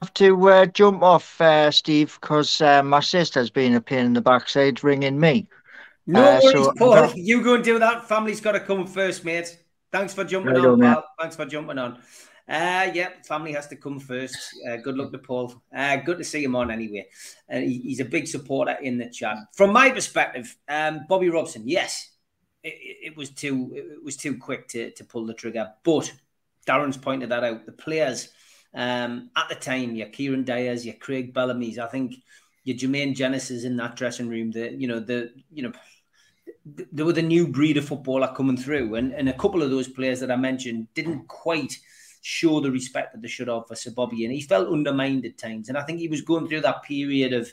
[0.00, 4.12] have to uh, jump off, uh, Steve, because uh, my sister's been a pain in
[4.12, 5.46] the backside ringing me.
[6.06, 6.92] No uh, worries, so Paul.
[6.92, 7.16] That...
[7.16, 8.08] You go and do that.
[8.08, 9.58] Family's got to come first, mate.
[9.92, 11.04] Thanks for jumping right on, pal.
[11.20, 11.98] Thanks for jumping on.
[12.48, 14.36] Uh, yeah, family has to come first.
[14.68, 15.62] Uh, good luck to Paul.
[15.74, 17.06] Uh, good to see him on anyway.
[17.52, 19.36] Uh, he, he's a big supporter in the chat.
[19.54, 22.10] From my perspective, um, Bobby Robson, yes,
[22.64, 25.70] it, it, was too it was too quick to, to pull the trigger.
[25.84, 26.12] But
[26.66, 27.66] Darren's pointed that out.
[27.66, 28.30] The players
[28.74, 32.14] um, at the time, your Kieran Dyers, your Craig Bellamy's, I think
[32.64, 35.72] your Jermaine Jenases in that dressing room, the you know, the you know
[36.64, 39.88] there were the new breed of footballer coming through, and, and a couple of those
[39.88, 41.78] players that I mentioned didn't quite
[42.22, 45.38] show the respect that they should have for Sir Bobby, and he felt undermined at
[45.38, 45.68] times.
[45.68, 47.52] And I think he was going through that period of,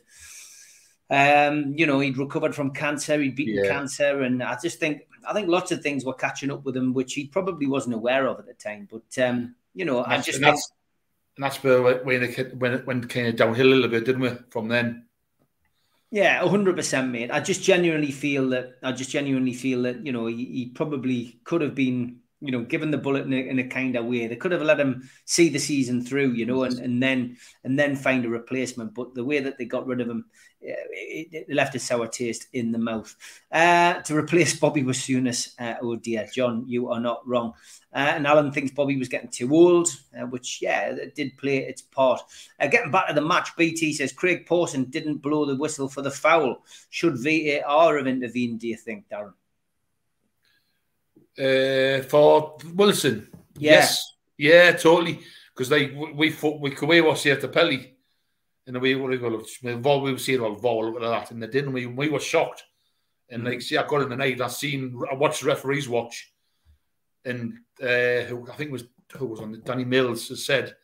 [1.09, 3.71] um, you know, he'd recovered from cancer, he'd beaten yeah.
[3.71, 6.93] cancer, and I just think I think lots of things were catching up with him,
[6.93, 8.87] which he probably wasn't aware of at the time.
[8.91, 10.41] But um, you know, I just
[11.37, 14.31] and that's where when it when went kind of downhill a little bit, didn't we?
[14.49, 15.07] From then.
[16.09, 17.31] Yeah, hundred percent, mate.
[17.31, 21.39] I just genuinely feel that I just genuinely feel that you know he, he probably
[21.43, 24.27] could have been you know given the bullet in a, in a, kind of way.
[24.27, 27.77] They could have let him see the season through, you know, and, and then and
[27.77, 28.93] then find a replacement.
[28.93, 30.25] But the way that they got rid of him,
[30.61, 33.15] it, it left a sour taste in the mouth.
[33.51, 37.53] Uh, to replace Bobby Wassunas, uh, oh dear, John, you are not wrong.
[37.93, 41.57] Uh, and Alan thinks Bobby was getting too old, uh, which, yeah, it did play
[41.57, 42.21] its part.
[42.59, 46.01] Uh, getting back to the match, BT says Craig Pawson didn't blow the whistle for
[46.03, 46.63] the foul.
[46.89, 49.33] Should VAR have intervened, do you think, Darren?
[51.39, 53.29] Uh, for Wilson?
[53.57, 53.71] Yeah.
[53.71, 54.13] Yes.
[54.37, 55.19] Yeah, totally.
[55.53, 57.97] Because they we we, we, we was here to Pelly
[58.67, 61.41] in the way what we were we were saying well Vol look at that and
[61.41, 62.63] they didn't we we were shocked
[63.29, 63.51] and mm-hmm.
[63.51, 66.33] like see I got in the night I seen I watched the referees watch
[67.25, 68.83] and uh, who I think was
[69.15, 70.75] who was on the Danny Mills has said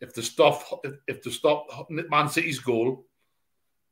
[0.00, 0.62] if the stop
[1.06, 3.06] if the stop Man City's goal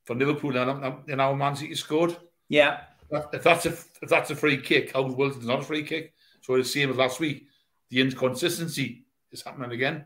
[0.05, 2.17] for Liverpool and our Man City scored.
[2.49, 2.81] Yeah.
[3.13, 6.15] If that's a if that's a free kick, how Wilson's not a free kick.
[6.43, 7.47] So the same as last week.
[7.91, 10.05] The inconsistency is happening again.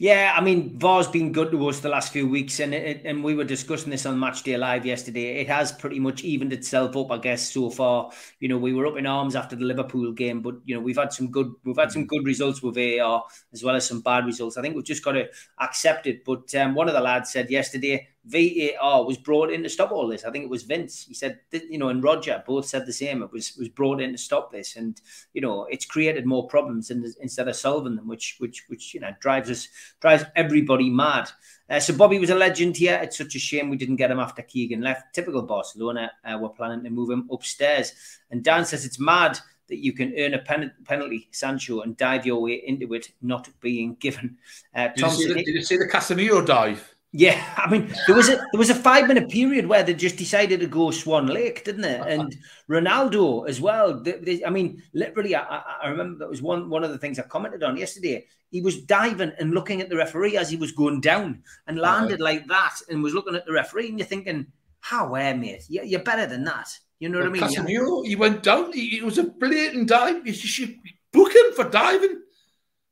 [0.00, 3.24] Yeah, I mean, VAR's been good to us the last few weeks, and it, and
[3.24, 5.40] we were discussing this on Match Day Live yesterday.
[5.40, 8.12] It has pretty much evened itself up, I guess, so far.
[8.38, 10.96] You know, we were up in arms after the Liverpool game, but you know, we've
[10.96, 14.24] had some good we've had some good results with VAR as well as some bad
[14.24, 14.56] results.
[14.56, 15.26] I think we've just got to
[15.58, 16.24] accept it.
[16.24, 20.06] But um, one of the lads said yesterday VAR was brought in to stop all
[20.06, 20.24] this.
[20.24, 21.06] I think it was Vince.
[21.08, 23.22] He said, you know, and Roger both said the same.
[23.22, 25.00] It was was brought in to stop this, and
[25.32, 29.12] you know, it's created more problems instead of solving them, which which which you know
[29.20, 29.68] drives us
[30.00, 31.30] drives everybody mad.
[31.70, 32.98] Uh, so Bobby was a legend here.
[33.02, 35.14] It's such a shame we didn't get him after Keegan left.
[35.14, 36.10] Typical Barcelona.
[36.24, 37.92] Uh, we're planning to move him upstairs.
[38.30, 42.24] And Dan says it's mad that you can earn a pen- penalty, Sancho, and dive
[42.24, 44.38] your way into it, not being given.
[44.74, 46.94] Uh, did, you see the, did you see the Casemiro dive?
[47.12, 50.18] Yeah, I mean, there was a there was a five minute period where they just
[50.18, 51.98] decided to go Swan Lake, didn't they?
[51.98, 52.08] Uh-huh.
[52.08, 52.36] And
[52.68, 53.98] Ronaldo as well.
[53.98, 57.18] They, they, I mean, literally, I, I, remember that was one one of the things
[57.18, 58.26] I commented on yesterday.
[58.50, 61.92] He was diving and looking at the referee as he was going down and uh-huh.
[61.92, 62.36] landed right.
[62.36, 64.46] like that, and was looking at the referee, and you're thinking,
[64.80, 65.64] "How, where, mate?
[65.70, 66.68] You're, you're better than that."
[66.98, 67.56] You know what well, I mean?
[67.56, 68.72] Casemiro, he went down.
[68.72, 70.26] He, it was a blatant dive.
[70.26, 70.76] You should
[71.10, 72.20] book him for diving.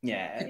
[0.00, 0.46] Yeah.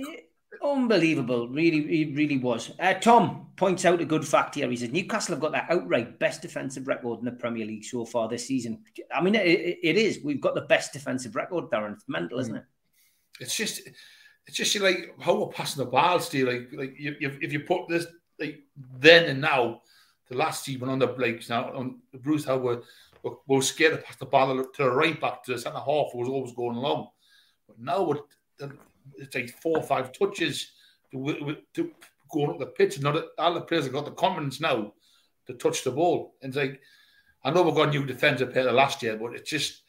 [0.63, 2.73] Unbelievable, really, really was.
[2.79, 4.69] Uh, Tom points out a good fact here.
[4.69, 8.05] He says Newcastle have got that outright best defensive record in the Premier League so
[8.05, 8.83] far this season.
[9.15, 10.21] I mean, it, it is.
[10.23, 11.95] We've got the best defensive record, Darren.
[11.95, 12.65] It's mental, isn't it?
[13.41, 13.89] It's just,
[14.47, 16.49] it's just like how we're passing the ball, Steve.
[16.49, 18.07] Like, like you, you, if you put this
[18.39, 18.61] like
[18.99, 19.83] then and now,
[20.29, 22.81] the last season on the Blakes now on Bruce, we're,
[23.47, 26.19] we're, scared to pass the ball to the right back to the centre half, who
[26.19, 27.09] was always going along.
[27.67, 28.69] But now we're
[29.19, 30.73] it's like four or five touches
[31.13, 31.91] to, to
[32.31, 33.01] going up the pitch.
[33.01, 34.93] Not all the players have got the confidence now
[35.47, 36.35] to touch the ball.
[36.43, 36.81] And it's like
[37.45, 39.83] I know we've got a new defensive player last year, but it's just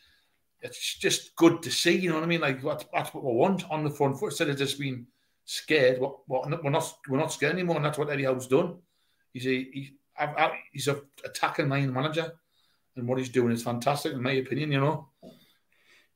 [0.62, 1.97] it's just good to see.
[1.97, 2.41] You know what I mean?
[2.41, 5.08] Like that's, that's what we want on the front foot instead of just being
[5.45, 5.99] scared.
[5.99, 8.77] What, what we're not we're not scared anymore, and that's what Eddie Howe's done.
[9.34, 9.97] He's a he,
[10.71, 12.32] he's a attacking line manager,
[12.95, 14.71] and what he's doing is fantastic in my opinion.
[14.71, 15.10] You know.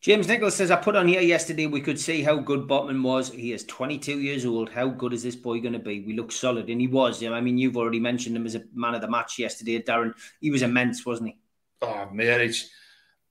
[0.02, 3.30] James Nicholas says, I put on here yesterday, we could see how good Botman was.
[3.30, 4.72] He is 22 years old.
[4.72, 6.02] How good is this boy going to be?
[6.02, 6.72] We look solid.
[6.72, 7.24] And he was.
[7.24, 10.16] I mean, you've already mentioned him as a man of the match yesterday, Darren.
[10.40, 11.38] He was immense, wasn't he?
[11.84, 12.68] Oh, man, it's,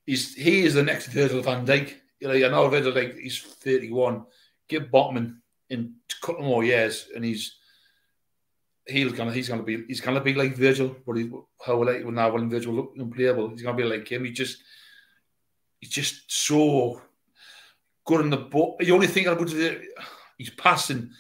[0.07, 1.93] he's, he is the next Virgil van Dijk.
[2.21, 4.25] You know, I know Virgil like he's 31.
[4.69, 5.39] Give Botman
[5.71, 7.57] in a couple more years and he's
[8.87, 11.31] he's gonna he's gonna be he's gonna be like Virgil, but he
[11.65, 14.25] how like now when Virgil look unplayable, he's gonna be like him.
[14.25, 14.59] He just
[15.81, 17.01] he's just so
[18.05, 18.77] good in the ball.
[18.79, 19.81] The only I would do,
[20.39, 21.11] he's passing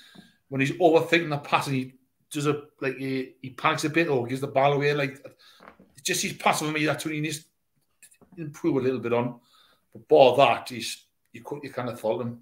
[0.49, 1.75] when he's overthinking the passing.
[1.75, 1.94] He
[2.31, 4.94] does a like he, he panics a bit or gives the ball away.
[4.94, 5.25] Like
[6.05, 6.85] just he's passing for me.
[6.85, 9.40] That's what he needs to improve a little bit on.
[9.92, 12.40] But bar that, he's you could you kind of fault him.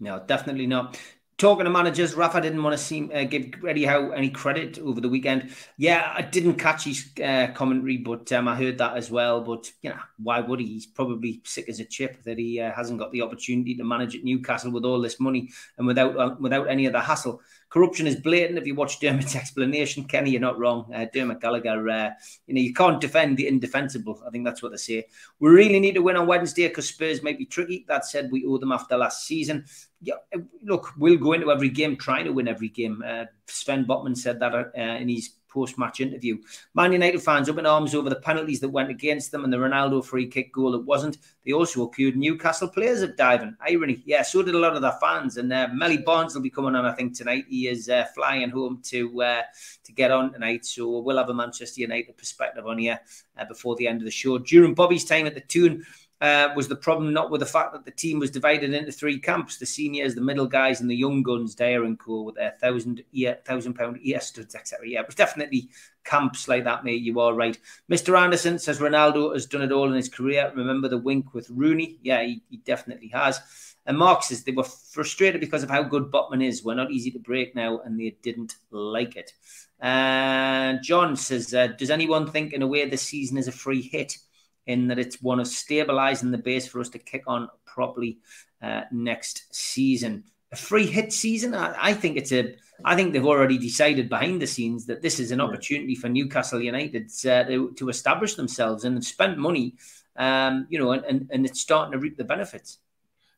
[0.00, 0.98] No, definitely not
[1.36, 5.00] talking to managers, Rafa didn't want to seem uh, give Eddie Howe any credit over
[5.00, 5.50] the weekend.
[5.76, 9.40] Yeah, I didn't catch his uh, commentary, but um, I heard that as well.
[9.40, 10.66] But you know, why would he?
[10.66, 14.16] He's probably sick as a chip that he uh, hasn't got the opportunity to manage
[14.16, 17.40] at Newcastle with all this money and without uh, without any of the hassle.
[17.74, 18.56] Corruption is blatant.
[18.56, 20.88] If you watch Dermot's explanation, Kenny, you're not wrong.
[20.94, 22.10] Uh, Dermot Gallagher, uh,
[22.46, 24.22] you know, you can't defend the indefensible.
[24.24, 25.08] I think that's what they say.
[25.40, 27.84] We really need to win on Wednesday because Spurs might be tricky.
[27.88, 29.64] That said, we owe them after last season.
[30.00, 30.14] Yeah,
[30.62, 33.02] look, we'll go into every game trying to win every game.
[33.04, 36.36] Uh, Sven Botman said that uh, in his post match interview.
[36.74, 39.56] Man United fans up in arms over the penalties that went against them and the
[39.56, 41.18] Ronaldo free kick goal that wasn't.
[41.46, 43.56] They also accused Newcastle players of diving.
[43.60, 44.02] Irony.
[44.04, 45.36] Yeah, so did a lot of their fans.
[45.36, 47.44] And uh, Melly Barnes will be coming on, I think, tonight.
[47.48, 49.42] He is uh, flying home to uh,
[49.84, 50.66] to get on tonight.
[50.66, 53.00] So we'll have a Manchester United perspective on here
[53.38, 54.38] uh, before the end of the show.
[54.38, 55.84] During Bobby's time at the Toon,
[56.24, 59.18] uh, was the problem not with the fact that the team was divided into three
[59.18, 62.22] camps the seniors, the middle guys, and the young guns, Dyer and Co.
[62.22, 64.88] with their thousand ear, thousand pound ear studs, etc.
[64.88, 65.68] Yeah, it was definitely
[66.02, 67.02] camps like that, mate.
[67.02, 67.58] You are right.
[67.92, 68.18] Mr.
[68.18, 70.50] Anderson says Ronaldo has done it all in his career.
[70.56, 71.98] Remember the wink with Rooney?
[72.02, 73.38] Yeah, he, he definitely has.
[73.84, 76.64] And Mark says they were frustrated because of how good Botman is.
[76.64, 79.34] We're not easy to break now, and they didn't like it.
[79.78, 83.82] And John says, uh, Does anyone think, in a way, the season is a free
[83.82, 84.16] hit?
[84.66, 88.18] In that it's one of stabilizing the base for us to kick on properly
[88.62, 90.24] uh, next season.
[90.52, 92.54] A free hit season, I, I, think it's a.
[92.84, 96.62] I think they've already decided behind the scenes that this is an opportunity for Newcastle
[96.62, 99.74] United uh, to, to, establish themselves and spend money,
[100.16, 102.78] um, you know, and, and, and it's starting to reap the benefits.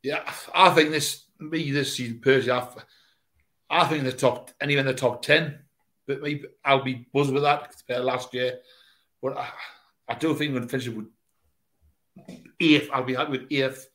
[0.02, 2.60] Yeah, I think this me this season personally,
[3.70, 5.58] I, I think the top anywhere in the top ten,
[6.06, 8.58] but maybe I'll be buzzed with that compared to last year.
[9.22, 9.48] But I,
[10.08, 11.06] I do think we're finish with
[12.61, 12.90] eighth.
[12.92, 13.88] I'll be happy with eighth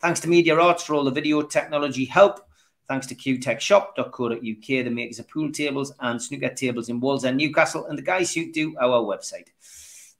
[0.00, 2.40] Thanks to Media Arts for all the video technology help.
[2.88, 7.86] Thanks to qtechshop.co.uk, the makers of pool tables and snooker tables in Walls and Newcastle,
[7.86, 9.48] and the guys who do our website.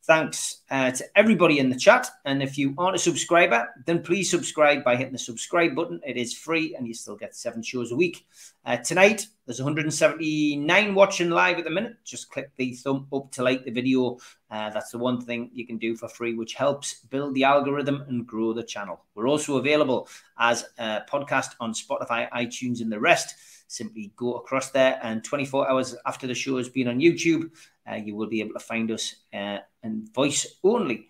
[0.08, 2.08] Thanks uh, to everybody in the chat.
[2.24, 6.00] And if you aren't a subscriber, then please subscribe by hitting the subscribe button.
[6.02, 8.26] It is free and you still get seven shows a week.
[8.64, 11.96] Uh, tonight, there's 179 watching live at the minute.
[12.06, 14.16] Just click the thumb up to like the video.
[14.50, 18.02] Uh, that's the one thing you can do for free, which helps build the algorithm
[18.08, 19.04] and grow the channel.
[19.14, 23.34] We're also available as a podcast on Spotify, iTunes, and the rest
[23.68, 27.50] simply go across there and 24 hours after the show has been on YouTube,
[27.88, 31.06] uh, you will be able to find us uh, in voice only.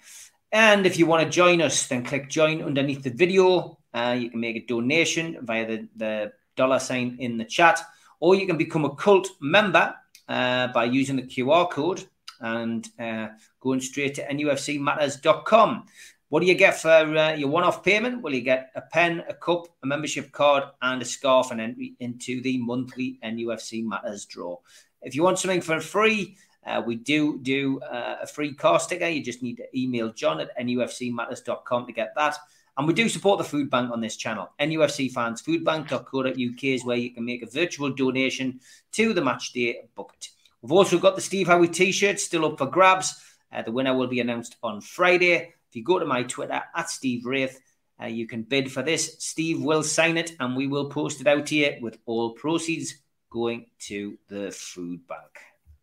[0.52, 3.78] And if you want to join us, then click join underneath the video.
[3.94, 7.80] Uh, you can make a donation via the, the dollar sign in the chat,
[8.20, 9.94] or you can become a cult member
[10.28, 12.04] uh, by using the QR code
[12.40, 13.28] and uh,
[13.60, 15.86] going straight to nufcmatters.com.
[16.30, 18.22] What do you get for uh, your one-off payment?
[18.22, 21.94] Well, you get a pen, a cup, a membership card, and a scarf, and entry
[22.00, 24.58] into the monthly NUFC Matters draw.
[25.00, 26.36] If you want something for free,
[26.66, 29.08] uh, we do do uh, a free car sticker.
[29.08, 32.36] You just need to email John at nufcmatters.com to get that.
[32.76, 34.50] And we do support the food bank on this channel.
[34.60, 38.60] NUFC fans, foodbank.co.uk is where you can make a virtual donation
[38.92, 40.28] to the match day bucket.
[40.62, 43.20] We've also got the Steve Howie t shirt still up for grabs.
[43.50, 45.54] Uh, the winner will be announced on Friday.
[45.68, 47.60] If you go to my Twitter at Steve Wraith,
[48.00, 49.16] uh, you can bid for this.
[49.18, 52.94] Steve will sign it and we will post it out here with all proceeds
[53.30, 55.38] going to the food bank.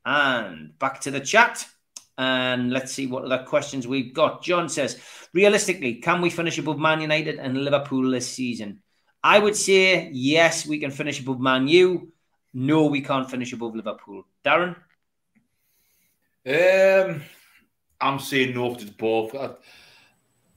[0.05, 1.65] And back to the chat.
[2.17, 4.41] And let's see what other questions we've got.
[4.41, 4.99] John says,
[5.33, 8.81] realistically, can we finish above Man United and Liverpool this season?
[9.21, 12.13] I would say yes, we can finish above Man U.
[12.53, 14.25] No, we can't finish above Liverpool.
[14.45, 14.75] Darren?
[16.47, 17.21] Um,
[17.99, 19.35] I'm saying no to both.
[19.35, 19.51] I,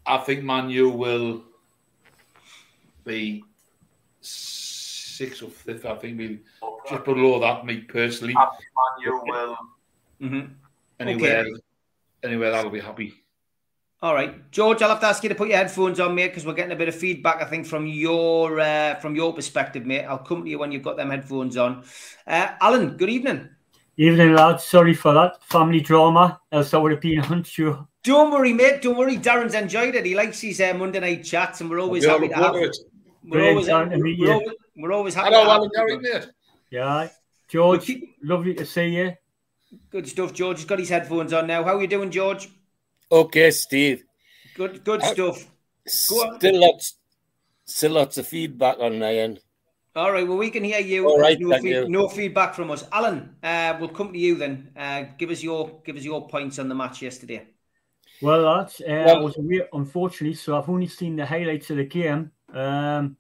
[0.07, 1.45] I think Man U will
[3.05, 3.45] be
[4.21, 5.87] sixth or fifth.
[5.87, 6.39] I think we'll
[6.89, 7.65] just below that.
[7.65, 8.71] Me personally, I think
[9.07, 9.57] Man will.
[10.21, 10.53] Mm-hmm.
[11.01, 11.53] Anywhere, okay.
[12.25, 13.15] anywhere that'll be happy.
[14.01, 14.81] All right, George.
[14.81, 16.77] I'll have to ask you to put your headphones on, mate, because we're getting a
[16.77, 17.43] bit of feedback.
[17.43, 20.05] I think from your uh, from your perspective, mate.
[20.05, 21.85] I'll come to you when you've got them headphones on.
[22.27, 23.49] Uh, Alan, good evening.
[24.01, 24.63] Evening, lads.
[24.63, 26.41] Sorry for that family drama.
[26.53, 27.89] Else I would have been unsure.
[28.05, 28.81] Don't worry, mate.
[28.81, 29.17] Don't worry.
[29.17, 30.07] Darren's enjoyed it.
[30.07, 32.77] He likes his uh, Monday night chats, and we're always happy to have it.
[33.25, 35.35] We're always, we're, always, we're always happy.
[35.35, 35.71] Hello, Alan.
[35.75, 36.29] Gary, mate.
[36.71, 37.09] Yeah,
[37.49, 37.87] George.
[37.87, 38.19] Keep...
[38.23, 39.15] Lovely to see you.
[39.91, 40.59] Good stuff, George.
[40.59, 41.65] He's got his headphones on now.
[41.65, 42.49] How are you doing, George?
[43.11, 44.05] Okay, Steve.
[44.55, 45.45] Good, good uh, stuff.
[45.87, 46.95] Still lots,
[47.65, 49.41] still lots of feedback on my end.
[49.99, 50.27] All right.
[50.27, 51.09] Well, we can hear you.
[51.09, 51.39] All right.
[51.41, 52.85] No, feed, no feedback from us.
[52.93, 54.71] Alan, uh, we'll come to you then.
[54.77, 57.49] Uh, give us your give us your points on the match yesterday.
[58.23, 61.79] Well, lads, uh, well, I was away, unfortunately, so I've only seen the highlights of
[61.79, 62.31] the game.
[62.53, 63.17] Um,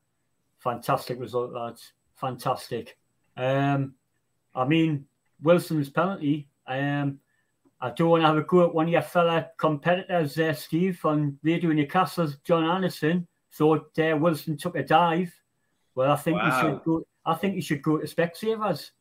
[0.58, 1.92] fantastic result, lads.
[2.14, 2.96] Fantastic.
[3.36, 3.94] Um,
[4.54, 5.06] I mean,
[5.42, 6.48] Wilson's penalty.
[6.66, 7.18] Um,
[7.80, 11.00] I don't want to have a go at one of your fellow competitors there, Steve,
[11.04, 13.26] on Radio Newcastle's John Anderson.
[13.52, 15.32] Thought uh, Wilson took a dive.
[15.98, 16.44] Well, I think wow.
[16.48, 17.04] he should go.
[17.26, 18.92] I think he should go to Specsavers.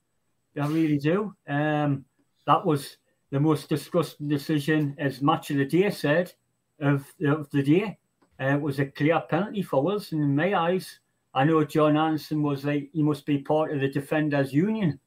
[0.60, 1.36] I really do.
[1.48, 2.06] Um,
[2.48, 2.98] that was
[3.30, 6.34] the most disgusting decision, as much of the day said,
[6.80, 8.00] of, of the day.
[8.42, 11.00] Uh, it was a clear penalty for Wilson in my eyes.
[11.36, 15.00] I know John Anderson was like he must be part of the defenders union,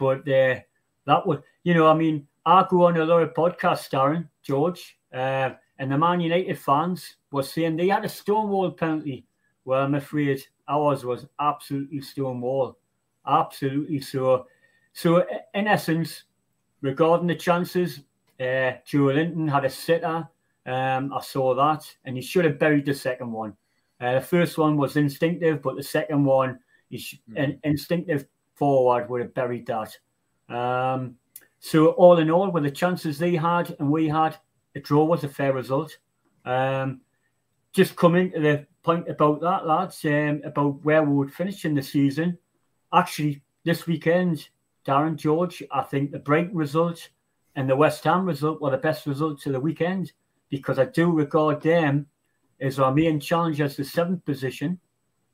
[0.00, 0.58] but uh,
[1.06, 4.98] that would you know I mean I go on a lot of podcasts, Darren George,
[5.14, 9.26] uh, and the Man United fans were saying they had a stonewall penalty.
[9.64, 12.78] Well, I'm afraid ours was absolutely stonewall,
[13.26, 14.46] absolutely so.
[14.92, 16.24] So in essence,
[16.80, 18.00] regarding the chances,
[18.40, 20.28] uh, Joelinton had a sitter.
[20.64, 23.56] Um, I saw that, and he should have buried the second one.
[24.00, 26.58] Uh, the first one was instinctive, but the second one,
[26.94, 27.42] sh- mm.
[27.42, 29.96] an instinctive forward would have buried that.
[30.48, 31.16] Um,
[31.60, 34.36] so all in all, with the chances they had and we had,
[34.74, 35.96] a draw was a fair result.
[36.44, 37.00] Um,
[37.72, 41.74] just coming to the point about that, lads, um, about where we would finish in
[41.74, 42.38] the season.
[42.94, 44.48] Actually, this weekend,
[44.86, 47.10] Darren George, I think the Brighton result
[47.56, 50.12] and the West Ham result were the best results of the weekend
[50.50, 52.06] because I do regard them
[52.60, 54.78] as our main challenge as the seventh position.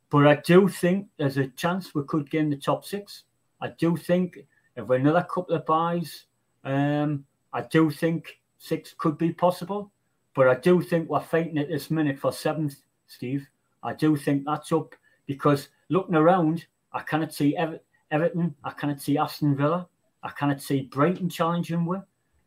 [0.08, 3.24] But I do think there's a chance we could get in the top six.
[3.60, 4.38] I do think
[4.76, 6.24] if we're another couple of buys,
[6.64, 9.92] um, I do think six could be possible.
[10.34, 12.76] But I do think we're fighting at this minute for seventh,
[13.12, 13.46] Steve.
[13.82, 14.94] I do think that's up
[15.26, 19.88] because looking around, I cannot see Ever- Everton, I cannot see Aston Villa,
[20.22, 22.02] I cannot see Brighton challenging with.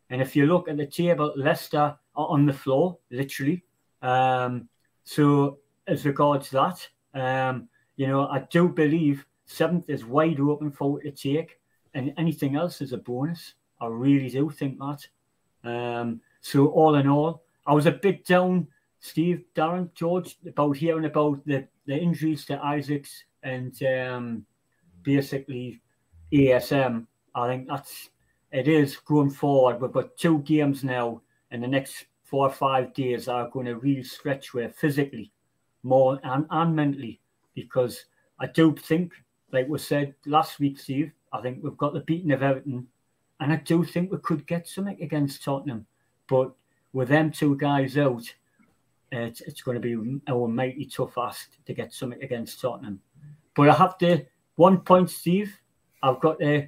[0.09, 3.63] And if you look at the table, Leicester are on the floor, literally.
[4.01, 4.69] Um,
[5.03, 11.01] so, as regards that, um, you know, I do believe seventh is wide open for
[11.03, 11.59] it to take,
[11.93, 13.53] and anything else is a bonus.
[13.81, 15.07] I really do think that.
[15.63, 18.67] Um, so, all in all, I was a bit down,
[19.05, 24.45] Steve, Darren, George, about hearing about the, the injuries to Isak's and um,
[25.03, 25.79] basically
[26.33, 27.05] ASM.
[27.35, 28.09] I think that's
[28.51, 29.79] it is going forward.
[29.79, 33.75] We've got two games now in the next four or five days are going to
[33.75, 35.31] really stretch where physically
[35.83, 37.19] more and, and mentally
[37.53, 38.05] because
[38.39, 39.13] I do think,
[39.51, 42.87] like we said last week, Steve, I think we've got the beating of Everton,
[43.39, 45.85] and I do think we could get something against Tottenham.
[46.27, 46.53] But
[46.91, 48.23] with them two guys out,
[49.11, 52.99] it's, it's going to be our mighty tough ask to get something against Tottenham.
[53.55, 54.25] But I have to
[54.55, 55.57] one point, Steve.
[56.03, 56.67] I've got to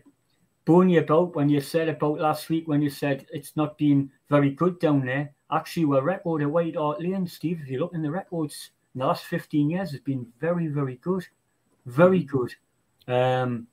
[0.65, 4.11] bone you about when you said about last week when you said it's not been
[4.29, 5.33] very good down there.
[5.51, 7.59] Actually, we're record at White Hart Lane, Steve.
[7.61, 10.95] If you look in the records in the last 15 years, has been very, very
[10.97, 11.25] good.
[11.85, 12.53] Very good.
[13.07, 13.67] Um,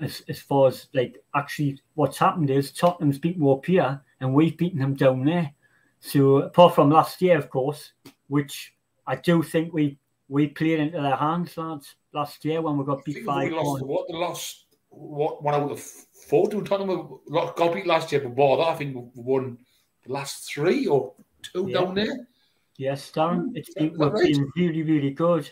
[0.00, 4.56] as, as far as like actually what's happened is Tottenham's beaten up here and we've
[4.56, 5.52] beaten them down there.
[6.00, 7.92] So apart from last year, of course,
[8.28, 8.74] which
[9.06, 13.04] I do think we we played into their hands, lads, last year when we got
[13.04, 13.50] beat five.
[13.50, 18.12] We lost what the lost what one out of four to Tottenham got beat last
[18.12, 19.58] year, but more that I think we won
[20.06, 21.80] the last three or two yeah.
[21.80, 22.28] down there.
[22.76, 24.32] Yes, Darren, it's been, we've right?
[24.32, 25.50] been really, really good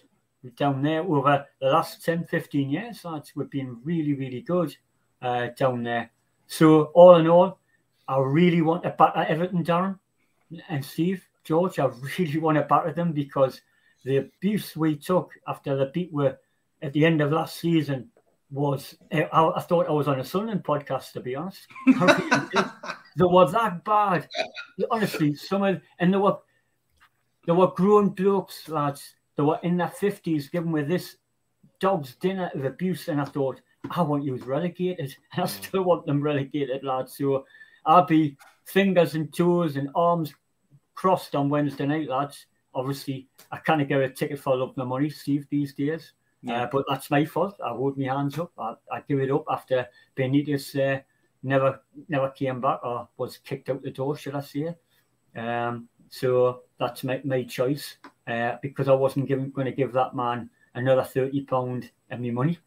[0.57, 3.33] down there over the last 10, 15 years, lads.
[3.35, 4.77] We've been really, really good
[5.21, 6.13] uh, down there.
[6.47, 7.59] So, all in all,
[8.07, 9.99] I really want to batter Everton, Darren
[10.69, 11.79] and Steve, George.
[11.79, 13.61] I really want to batter them because
[14.05, 16.37] the abuse we took after the beat were
[16.83, 18.11] at the end of last season
[18.51, 21.67] was eh, I, I, thought I was on a Sunderland podcast to be honest.
[21.87, 24.29] they were that bad.
[24.91, 26.37] Honestly, some of and there were
[27.47, 29.15] there were grown blokes, lads.
[29.37, 31.17] They were in their fifties, given with this
[31.81, 35.49] dog's dinner of abuse, and I thought I want you relegated, and I mm.
[35.49, 37.17] still want them relegated, lads.
[37.17, 37.45] So
[37.87, 40.35] I'll be fingers and toes and arms
[40.95, 42.47] crossed on Wednesday night, lads.
[42.75, 46.13] Obviously, I can't get a ticket for love the money, Steve, these days.
[46.43, 46.65] Yeah.
[46.65, 47.59] Uh, but that's my fault.
[47.65, 48.53] I hold my hands up.
[48.59, 51.01] I, I give it up after Benitez uh,
[51.43, 54.75] never never came back or was kicked out the door, should I say?
[55.35, 60.51] Um, so that's my, my choice uh, because I wasn't going to give that man
[60.75, 62.59] another thirty pound of my money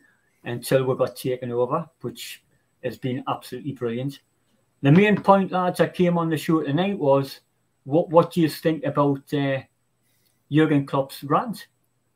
[0.44, 2.44] until we got taken over, which
[2.84, 4.22] has been absolutely brilliant.
[4.82, 7.42] The main point, lads, I came on the show tonight was
[7.84, 9.60] what what do you think about uh,
[10.52, 11.68] Jurgen Klopp's rant?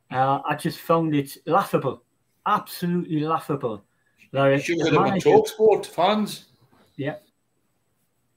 [0.10, 2.04] Uh, I just found it laughable,
[2.46, 3.84] absolutely laughable.
[4.32, 6.46] Like, should have manager, talk sport fans.
[6.96, 7.16] Yeah,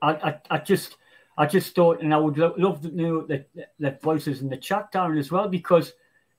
[0.03, 0.97] I, I, I just,
[1.39, 3.45] I just thought, and I would lo- love to know the,
[3.79, 5.93] the voices in the chat down as well, because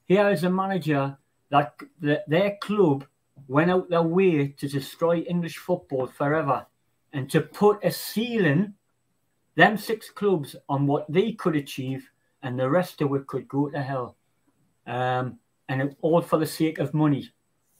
[0.07, 1.17] here is a manager
[1.49, 3.05] that the, their club
[3.47, 6.65] went out their way to destroy English football forever
[7.13, 8.73] and to put a ceiling,
[9.55, 12.09] them six clubs, on what they could achieve,
[12.43, 14.15] and the rest of it could go to hell.
[14.85, 15.39] Um,
[15.69, 17.29] and all for the sake of money.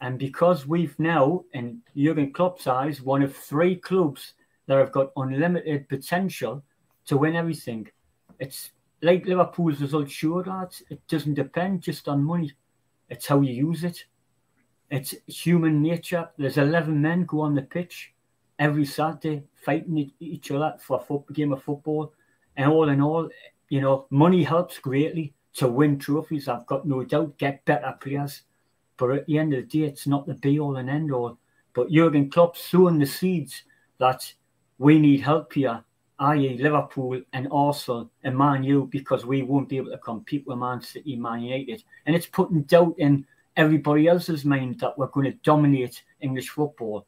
[0.02, 4.34] And because we've now, in Jurgen Klopp's eyes, one of three clubs
[4.68, 6.64] that have got unlimited potential
[7.06, 7.88] to win everything,
[8.40, 8.72] it's
[9.02, 10.84] like Liverpool's result sure, lads.
[10.90, 12.52] It doesn't depend just on money.
[13.10, 14.06] It's how you use it.
[14.90, 16.30] It's human nature.
[16.38, 18.14] There's 11 men go on the pitch
[18.60, 22.14] every Saturday fighting each other for a game of football.
[22.56, 23.30] And all in all,
[23.70, 26.48] you know, money helps greatly to win trophies.
[26.48, 28.44] I've got no doubt, get better players.
[28.98, 31.38] But at the end of the day, it's not the be all and end all.
[31.74, 33.64] But Jurgen Klopp sowing the seeds
[34.00, 34.34] that
[34.80, 35.84] we need help here,
[36.20, 40.58] i.e., Liverpool and Arsenal and Man U, because we won't be able to compete with
[40.58, 41.84] Man City, Man United.
[42.06, 47.06] And it's putting doubt in everybody else's mind that we're going to dominate English football.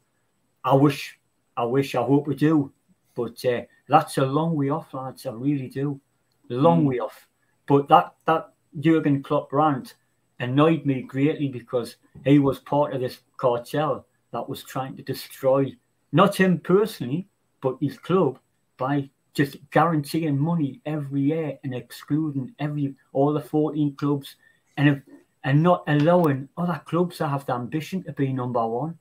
[0.64, 1.18] I wish,
[1.60, 2.72] I wish, I hope we do.
[3.14, 5.26] But uh, that's a long way off, lads.
[5.26, 6.00] I really do.
[6.48, 6.86] Long mm.
[6.86, 7.26] way off.
[7.66, 9.94] But that, that Jurgen Klopp rant
[10.38, 15.76] annoyed me greatly because he was part of this cartel that was trying to destroy
[16.12, 17.28] not him personally,
[17.60, 18.38] but his club
[18.78, 24.36] by just guaranteeing money every year and excluding every all the 14 clubs
[24.78, 25.02] and
[25.44, 28.98] and not allowing other clubs to have the ambition to be number one.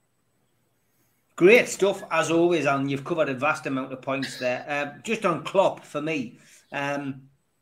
[1.39, 4.65] Great stuff as always, and you've covered a vast amount of points there.
[4.67, 6.37] Uh, just on Klopp for me,
[6.73, 7.21] um,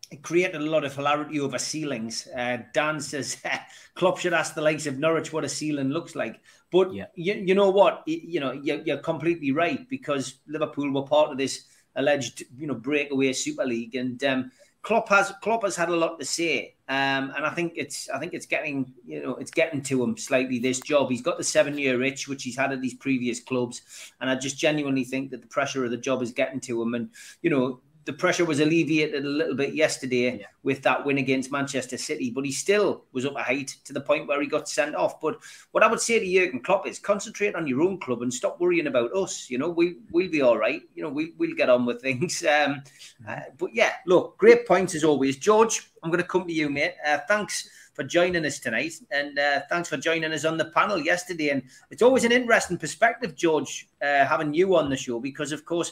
[0.10, 2.28] it created a lot of hilarity over ceilings.
[2.36, 3.38] Uh, Dan says
[3.94, 6.40] Klopp should ask the likes of Norwich what a ceiling looks like.
[6.72, 7.06] But yeah.
[7.14, 8.02] you, you know what?
[8.08, 11.66] You know you're, you're completely right because Liverpool were part of this
[11.96, 14.52] alleged you know breakaway Super League, and um,
[14.88, 18.20] Klopp has Klopp has had a lot to say, um, and I think it's I
[18.20, 20.60] think it's getting you know it's getting to him slightly.
[20.60, 23.82] This job, he's got the seven year itch, which he's had at these previous clubs,
[24.22, 26.94] and I just genuinely think that the pressure of the job is getting to him,
[26.94, 27.10] and
[27.42, 30.46] you know the pressure was alleviated a little bit yesterday yeah.
[30.64, 34.00] with that win against Manchester City, but he still was up a height to the
[34.00, 35.20] point where he got sent off.
[35.20, 35.38] But
[35.72, 38.62] what I would say to Jurgen Klopp is concentrate on your own club and stop
[38.62, 39.50] worrying about us.
[39.50, 40.82] You know, we we'll be all right.
[40.96, 42.44] You know, we we'll get on with things.
[42.58, 42.82] Um,
[43.28, 45.92] uh, but yeah, look, great points as always, George.
[46.02, 46.94] I'm going to come to you, mate.
[47.06, 50.98] Uh, thanks for joining us tonight, and uh, thanks for joining us on the panel
[50.98, 51.50] yesterday.
[51.50, 55.66] And it's always an interesting perspective, George, uh, having you on the show because, of
[55.66, 55.92] course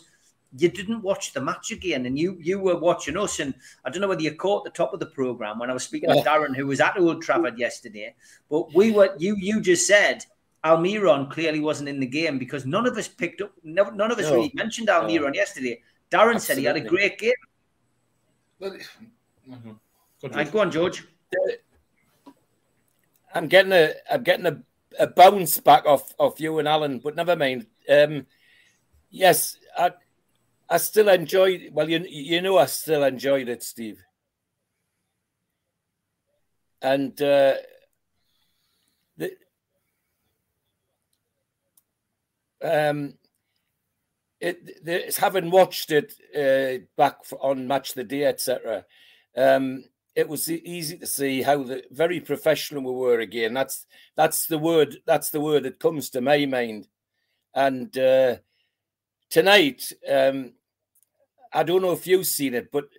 [0.57, 3.53] you didn't watch the match again and you you were watching us and
[3.83, 6.09] I don't know whether you caught the top of the program when I was speaking
[6.09, 8.15] to Darren who was at Old Trafford yesterday
[8.49, 10.25] but we were you you just said
[10.63, 14.25] Almiron clearly wasn't in the game because none of us picked up none of us
[14.25, 14.35] no.
[14.35, 15.33] really mentioned Almiron no.
[15.33, 15.81] yesterday
[16.11, 16.39] Darren Absolutely.
[16.39, 17.33] said he had a great game
[18.59, 20.27] well, mm-hmm.
[20.33, 21.05] right, go on George
[23.33, 24.61] I'm getting a I'm getting a,
[24.99, 28.25] a bounce back off off you and Alan but never mind um
[29.09, 29.91] yes I
[30.69, 31.69] I still enjoyed.
[31.71, 34.01] Well, you you know, I still enjoyed it, Steve.
[36.81, 37.55] And uh,
[39.17, 39.31] the
[42.63, 43.15] um,
[44.39, 48.85] it having watched it uh, back on Match the Day, etc.
[49.35, 49.85] Um,
[50.15, 53.53] it was easy to see how the very professional we were again.
[53.53, 53.85] That's
[54.15, 54.97] that's the word.
[55.05, 56.87] That's the word that comes to my mind.
[57.53, 58.37] And uh,
[59.29, 60.53] tonight, um,
[61.55, 62.89] I don't know if you've seen it, but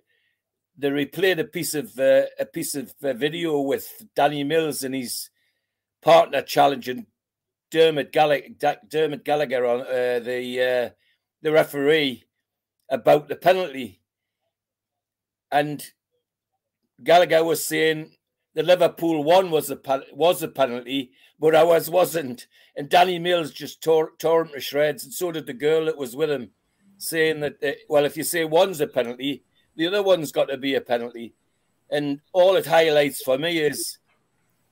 [0.75, 4.95] they replayed a piece of uh, a piece of uh, video with Danny Mills and
[4.95, 5.29] his
[6.01, 7.05] partner challenging
[7.69, 10.89] Dermot Gallagher, Dermot Gallagher on uh, the uh,
[11.43, 12.25] the referee
[12.89, 14.01] about the penalty,
[15.51, 15.85] and
[17.03, 18.11] Gallagher was saying
[18.55, 19.79] the Liverpool one was a
[20.13, 22.47] was a penalty, but ours wasn't.
[22.75, 25.97] And Danny Mills just tore tore him to shreds, and so did the girl that
[25.97, 26.51] was with him,
[26.97, 29.43] saying that uh, well, if you say one's a penalty,
[29.75, 31.33] the other one's got to be a penalty.
[31.89, 33.97] And all it highlights for me is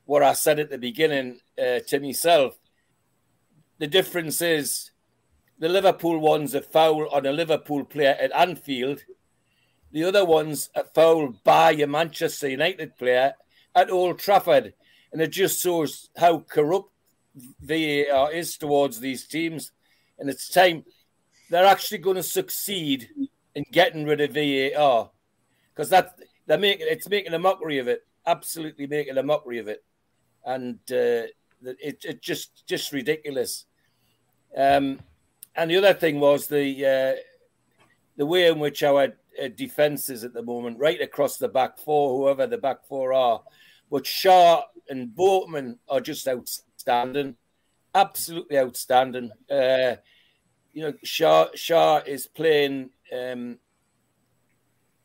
[0.05, 2.57] what I said at the beginning uh, to myself.
[3.77, 4.91] The difference is
[5.59, 9.03] the Liverpool one's a foul on a Liverpool player at Anfield.
[9.91, 13.33] The other one's a foul by a Manchester United player
[13.73, 14.73] at Old Trafford.
[15.11, 16.91] And it just shows how corrupt
[17.61, 19.71] VAR is towards these teams.
[20.19, 20.83] And it's time
[21.49, 23.09] they're actually going to succeed
[23.53, 25.11] in getting rid of VAR
[25.73, 26.17] because that
[26.47, 29.83] they're making it's making a mockery of it, absolutely making a mockery of it,
[30.45, 31.27] and uh,
[31.63, 33.65] it it just just ridiculous.
[34.55, 34.99] Um,
[35.55, 37.21] and the other thing was the uh,
[38.17, 41.77] the way in which our uh, defense is at the moment, right across the back
[41.77, 43.41] four, whoever the back four are,
[43.89, 47.35] But Schär and Botman are just outstanding,
[47.93, 49.31] absolutely outstanding.
[49.49, 49.95] Uh,
[50.75, 53.57] you know, Schär Schär is playing um,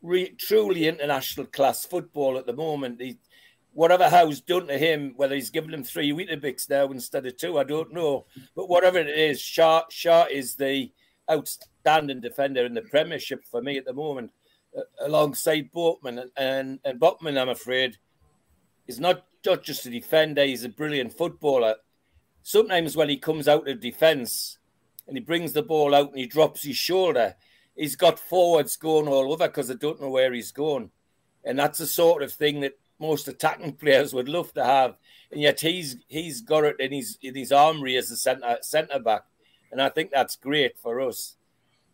[0.03, 3.01] re- truly international class football at the moment.
[3.01, 3.17] He,
[3.71, 7.57] whatever Howe's done to him, whether he's given him three Weetabix now instead of two,
[7.57, 8.25] I don't know.
[8.53, 10.91] But whatever it is, Schär Schär is the
[11.31, 14.31] outstanding defender in the Premiership for me at the moment,
[14.77, 17.39] uh, alongside Botman and, and and Botman.
[17.39, 17.97] I'm afraid
[18.87, 21.75] is not not just a defender; he's a brilliant footballer.
[22.43, 24.57] Sometimes when he comes out of defence
[25.11, 27.35] and he brings the ball out and he drops his shoulder,
[27.75, 30.89] he's got forwards going all over because they don't know where he's going,
[31.43, 34.95] and that's the sort of thing that most attacking players would love to have.
[35.33, 38.99] And yet he's he's got it in his in his armory as a centre centre
[38.99, 39.23] back,
[39.69, 41.35] and I think that's great for us.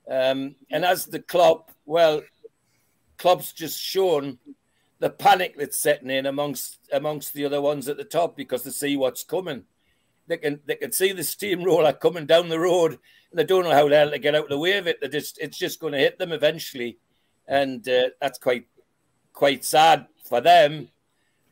[0.07, 2.21] Um, and as the club, well,
[3.17, 4.37] club's just shown
[4.99, 8.69] the panic that's setting in amongst amongst the other ones at the top because they
[8.69, 9.63] see what's coming.
[10.27, 13.71] They can they can see the steamroller coming down the road, and they don't know
[13.71, 14.99] how the hell to get out of the way of it.
[15.01, 16.97] They just it's just going to hit them eventually,
[17.47, 18.67] and uh, that's quite
[19.33, 20.89] quite sad for them,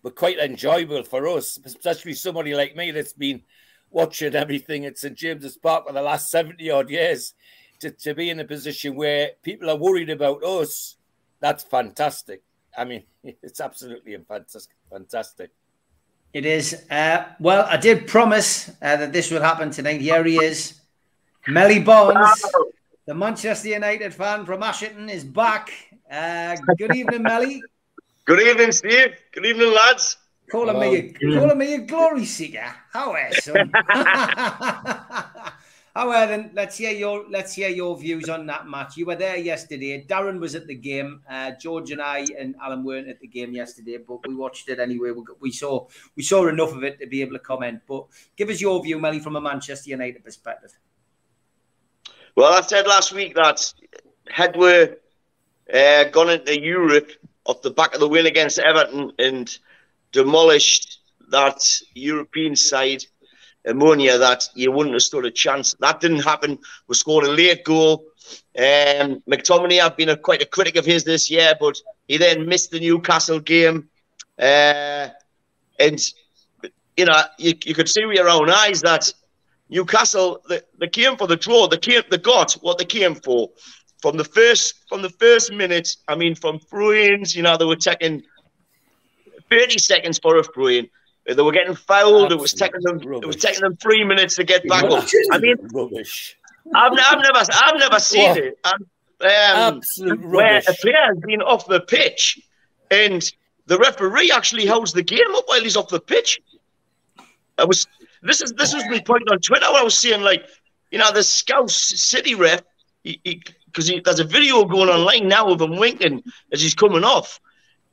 [0.04, 3.44] but quite enjoyable for us, especially somebody like me that's been
[3.92, 7.34] watching everything at St James's Park for the last seventy odd years.
[7.82, 10.96] To, to be in a position where people are worried about us,
[11.42, 12.42] that's fantastic.
[12.78, 14.76] I mean, it's absolutely fantastic.
[14.90, 15.52] Fantastic.
[16.36, 16.84] It is.
[16.92, 20.02] Uh, well, I did promise uh, that this would happen tonight.
[20.02, 20.82] Here he is.
[21.48, 22.44] Melly Bonds,
[23.06, 25.72] the Manchester United fan from Ashington, is back.
[26.12, 27.64] Uh, good evening, Melly.
[28.26, 29.16] Good evening, Steve.
[29.32, 30.18] Good evening, lads.
[30.52, 32.70] Calling me, a, calling me a glory seeker.
[32.92, 33.72] How are son?
[35.98, 38.98] Oh well, then let's hear your let's hear your views on that match.
[38.98, 40.06] You were there yesterday.
[40.06, 41.22] Darren was at the game.
[41.30, 44.80] Uh, George and I and Alan weren't at the game yesterday, but we watched it
[44.80, 45.12] anyway.
[45.12, 45.88] We, we, saw
[46.18, 47.80] we saw enough of it to be able to comment.
[47.88, 50.78] But give us your view, Melly, from a Manchester United perspective.
[52.36, 53.74] Well, I said last week that
[54.28, 54.90] had we
[55.74, 57.10] uh, gone into Europe
[57.46, 59.58] off the back of the win against Everton and
[60.12, 63.06] demolished that European side
[63.68, 65.76] Omonia that you wouldn't have stood a chance.
[65.80, 66.60] That didn't happen.
[66.88, 68.06] We scored a late goal.
[68.58, 72.48] Um, McTominay, I've been a, quite a critic of his this year, but he then
[72.48, 73.90] missed the Newcastle game.
[74.40, 75.10] Uh,
[75.80, 76.00] and,
[76.98, 79.12] you know, you, you could see with your own eyes that
[79.70, 81.68] Newcastle, they, they came for the draw.
[81.68, 83.50] They, came, they got what they came for.
[84.02, 87.76] From the first from the first minute, I mean, from throw-ins, you know, they were
[87.76, 88.24] taking
[89.50, 90.88] 30 seconds for a throw-in.
[91.26, 92.26] They were getting fouled.
[92.26, 92.98] Absolute it was taking them.
[93.00, 93.24] Rubbish.
[93.24, 95.06] It was taking them three minutes to get back up.
[95.32, 96.38] I mean, rubbish.
[96.74, 98.38] I've, I've never, I've never seen what?
[98.38, 98.60] it.
[98.64, 98.80] Um,
[99.22, 100.68] Absolute where rubbish.
[100.68, 102.40] a player has been off the pitch,
[102.92, 103.32] and
[103.66, 106.40] the referee actually holds the game up while he's off the pitch.
[107.58, 107.88] I was.
[108.22, 109.66] This is this was my point on Twitter.
[109.66, 110.46] I was saying like,
[110.92, 112.62] you know, the Scouse City ref,
[113.04, 117.40] because there's a video going online now of him winking as he's coming off.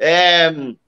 [0.03, 0.79] Um,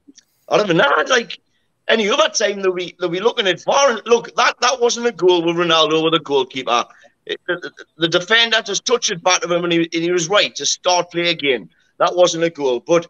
[0.49, 1.03] I don't know.
[1.07, 1.39] Like
[1.87, 4.01] any other time they'll be they'll be looking at VAR.
[4.05, 6.85] Look, that that wasn't a goal with Ronaldo with the goalkeeper.
[7.25, 10.29] It, the, the, defender just touched it back of him, and he, and he was
[10.29, 11.69] right to start play again.
[11.97, 13.07] That wasn't a goal, but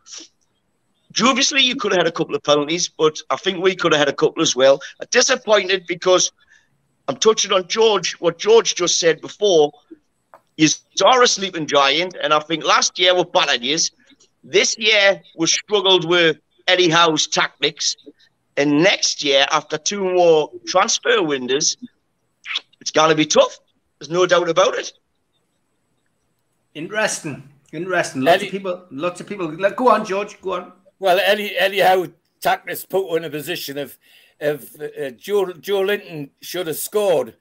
[1.21, 3.99] obviously you could have had a couple of penalties, but I think we could have
[3.99, 4.80] had a couple as well.
[5.01, 6.32] I'm disappointed because
[7.07, 8.13] I'm touching on George.
[8.19, 9.73] What George just said before
[10.57, 13.91] is are a sleeping giant, and I think last year were bad ideas.
[14.43, 17.95] This year we struggled with Eddie Howe's tactics.
[18.58, 21.78] And next year, after two more transfer windows,
[22.80, 23.60] it's going to be tough.
[23.99, 24.93] There's no doubt about it.
[26.74, 27.49] Interesting.
[27.72, 28.22] Interesting.
[28.22, 28.86] Lots Eddie, of people.
[28.91, 29.51] Lots of people.
[29.51, 30.39] Go on, George.
[30.41, 30.72] Go on.
[30.99, 32.08] Well, Eddie, Eddie Howe
[32.39, 33.97] tactics put in a position of
[34.39, 37.36] of uh, Joelinton should have scored.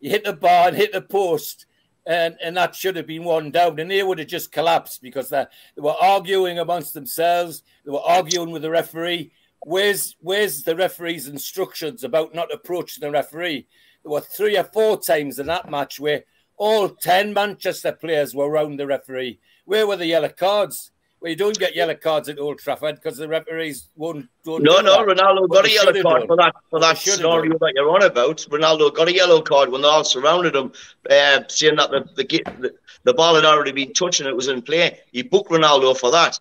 [0.00, 1.66] He hit the bar and hit the post,
[2.06, 3.78] and, and that should have been one down.
[3.78, 5.44] And they would have just collapsed because they,
[5.76, 7.62] they were arguing amongst themselves.
[7.84, 9.32] They were arguing with the referee.
[9.62, 13.66] Where's where's the referee's instructions about not approaching the referee?
[14.02, 16.24] There were three or four times in that match where
[16.56, 19.40] all ten Manchester players were around the referee.
[19.64, 20.92] Where were the yellow cards?
[21.20, 24.28] Well, you don't get yellow cards at Old Trafford because the referees won't.
[24.44, 25.16] Don't no, no, that.
[25.16, 28.36] Ronaldo got a yellow card for that for that scenario that you're on about.
[28.50, 30.72] Ronaldo got a yellow card when they all surrounded him,
[31.10, 32.24] uh, saying that the the,
[32.60, 35.00] the the ball had already been touched and it was in play.
[35.10, 36.38] He booked Ronaldo for that.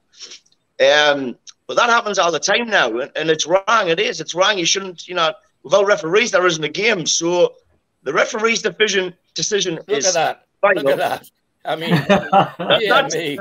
[0.79, 1.35] Um,
[1.67, 3.89] but that happens all the time now, and, and it's wrong.
[3.89, 4.21] It is.
[4.21, 4.57] It's wrong.
[4.57, 7.05] You shouldn't, you know, without referees, there isn't a game.
[7.05, 7.55] So
[8.03, 10.05] the referee's decision decision Look is.
[10.07, 10.75] at that.
[10.75, 11.29] Look at that.
[11.65, 12.53] I mean, yeah,
[12.89, 13.37] that's, me.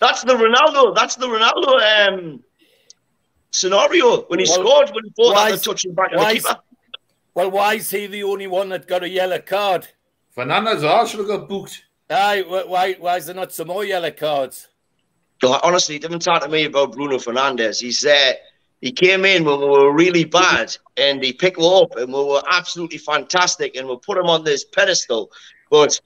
[0.00, 0.94] that's the Ronaldo.
[0.94, 2.42] That's the Ronaldo um,
[3.50, 6.40] scenario when he Well, scored when he thought why the touching back of why the
[6.40, 6.56] keeper.
[7.34, 9.86] Well, why is he the only one that got a yellow card?
[10.34, 11.84] Fernandes I should have got booked.
[12.08, 14.68] Aye, why, why is there not some more yellow cards?
[15.42, 17.80] No, honestly, didn't talk to me about Bruno Fernandes.
[17.80, 18.32] He's uh,
[18.80, 22.42] he came in when we were really bad, and he picked up, and we were
[22.50, 25.30] absolutely fantastic, and we put him on this pedestal.
[25.70, 26.00] But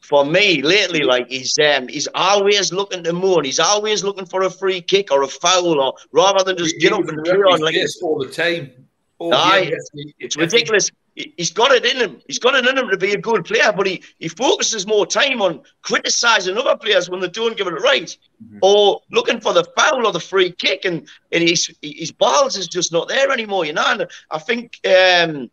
[0.00, 3.44] for me, lately, like he's um, he's always looking to moon.
[3.44, 6.92] He's always looking for a free kick or a foul, or rather than just get
[6.92, 8.70] up and play on like this all the time.
[9.18, 9.72] All Aye,
[10.18, 10.90] it's- ridiculous.
[11.16, 12.20] He- He's got it in him.
[12.28, 15.06] He's got it in him to be a good player, but he, he focuses more
[15.06, 18.14] time on criticizing other players when they don't give it right,
[18.62, 22.68] or looking for the foul or the free kick, and, and his his balls is
[22.68, 23.64] just not there anymore.
[23.64, 25.50] You know, and I think um,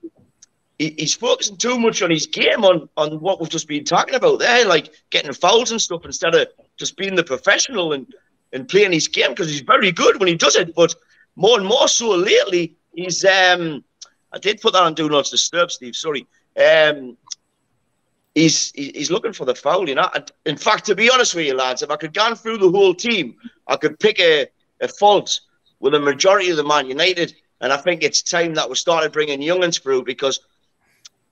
[0.77, 4.15] he, he's focusing too much on his game, on on what we've just been talking
[4.15, 6.47] about there, like getting fouls and stuff, instead of
[6.77, 8.05] just being the professional and
[8.51, 10.93] and playing his game because he's very good when he does it, but
[11.35, 13.83] more and more so lately, he's um.
[14.33, 15.95] I did put that on Do Not Disturb, Steve.
[15.95, 16.25] Sorry.
[16.57, 17.17] Um,
[18.35, 20.09] he's he's looking for the foul, you know.
[20.45, 22.93] In fact, to be honest with you, lads, if I could go through the whole
[22.95, 23.35] team,
[23.67, 24.47] I could pick a,
[24.81, 25.39] a fault
[25.79, 27.35] with a majority of the Man United.
[27.61, 30.41] And I think it's time that we started bringing youngins through because,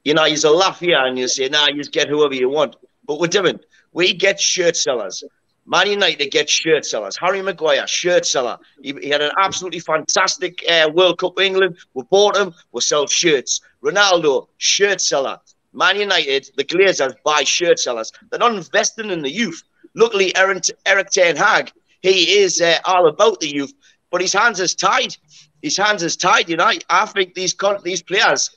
[0.06, 2.76] you know, you's a laugh here and you say, nah, you get whoever you want.
[3.06, 3.66] But we're different.
[3.92, 5.24] We get shirt sellers.
[5.72, 7.16] Man United get shirt sellers.
[7.16, 8.58] Harry Maguire, shirt seller.
[8.84, 11.78] He, he had an absolutely fantastic uh, World Cup for England.
[11.94, 12.54] We bought him.
[12.74, 13.62] We sell shirts.
[13.82, 15.40] Ronaldo, shirt seller.
[15.72, 18.12] Man United, the Glazers buy shirt sellers.
[18.30, 19.64] They're not investing in the youth.
[19.96, 23.74] Luckily, Erik, Erik Ten Hag, he is uh, all about the youth,
[24.12, 25.16] but his hands is tied.
[25.62, 26.50] His hands is tied.
[26.50, 28.50] You know, I think these con- these players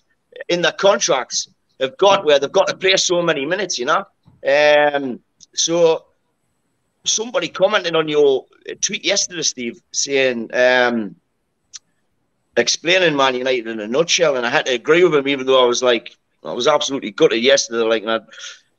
[0.49, 1.49] in their contracts
[1.81, 3.79] have got where they've got to play so many minutes.
[3.79, 4.05] You know,
[4.49, 5.21] um,
[5.55, 6.07] so
[7.05, 8.47] somebody commented on your
[8.81, 11.17] tweet yesterday, Steve, saying um,
[12.57, 15.63] explaining Man United in a nutshell, and I had to agree with him, even though
[15.63, 17.85] I was like, I was absolutely gutted yesterday.
[17.85, 18.21] Like, and I,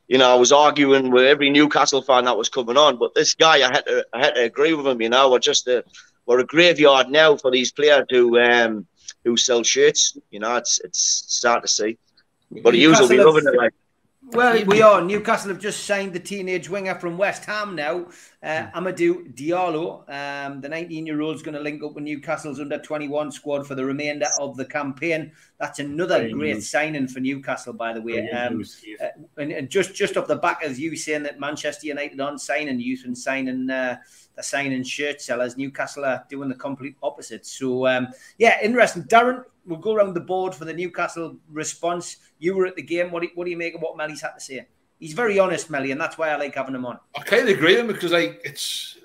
[0.08, 3.34] you know, I was arguing with every Newcastle fan that was coming on, but this
[3.34, 5.02] guy, I had to, I had to agree with him.
[5.02, 5.84] You know, we're just a,
[6.26, 8.86] we're a graveyard now for these players who, um,
[9.24, 10.18] who sell shirts.
[10.30, 11.98] You know, it's it's sad to see,
[12.64, 13.58] but he usually be loving it.
[13.58, 13.74] Like,
[14.32, 15.02] Well, we are.
[15.02, 18.08] Newcastle have just signed the teenage winger from West Ham now,
[18.42, 20.04] uh, Amadou Diallo.
[20.10, 23.68] Um, the 19 year old is going to link up with Newcastle's under 21 squad
[23.68, 25.32] for the remainder of the campaign.
[25.60, 26.70] That's another Great great news.
[26.70, 28.30] signing for Newcastle, by the way.
[28.32, 28.64] Um,
[29.02, 29.08] uh,
[29.38, 32.80] and, and just just off the back of you saying that Manchester United aren't signing
[32.80, 33.98] youth and signing uh,
[34.36, 37.46] they're signing shirt sellers, Newcastle are doing the complete opposite.
[37.46, 39.04] So um, yeah, interesting.
[39.04, 42.18] Darren, we'll go around the board for the Newcastle response.
[42.46, 43.10] You were at the game.
[43.12, 44.68] What do, what do you make of what Melly's had to say?
[45.00, 47.00] He's very honest, Melly, and that's why I like having him on.
[47.18, 48.98] I kind of agree with him because like it's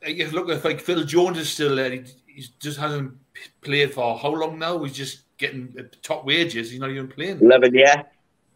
[0.00, 1.90] like, you look if like Phil Jones is still there.
[1.90, 3.12] He, he just hasn't
[3.60, 4.82] played for how long now?
[4.84, 6.70] He's just getting top wages.
[6.70, 7.40] He's not even playing.
[7.40, 8.02] Eleven, yeah.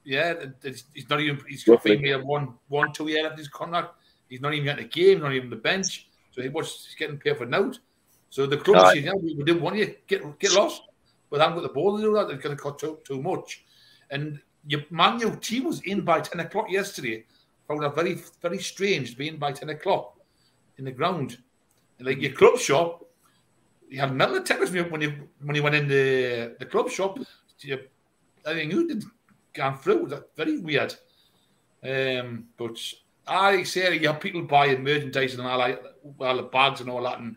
[0.04, 0.30] Yeah,
[0.62, 1.40] it's- he's not even.
[1.48, 1.96] He's got Roughly.
[1.98, 3.94] maybe one, one, two years left his contract.
[4.28, 5.20] He's not even getting a game.
[5.20, 6.08] Not even the bench.
[6.30, 7.72] So he was he's getting paid for now.
[8.30, 8.94] So the club Aye.
[8.94, 10.82] says, yeah, we we didn't want you get get lost,
[11.28, 12.28] but I haven't got the ball to do that.
[12.28, 13.64] They're going to cut too, too much.
[14.12, 17.24] And your man, your team was in by ten o'clock yesterday.
[17.66, 20.14] Found that very very strange being by ten o'clock
[20.78, 21.38] in the ground.
[21.98, 23.04] And like your club shop,
[23.88, 27.18] you had metal detectors when you when you, went in the the club shop.
[27.60, 27.78] You,
[28.46, 29.04] I think you didn't
[29.52, 30.08] gone through.
[30.08, 30.94] That's very weird.
[31.84, 32.78] Um, but
[33.26, 35.82] I say you have people buying merchandise and all like
[36.18, 37.36] all the bags and all that and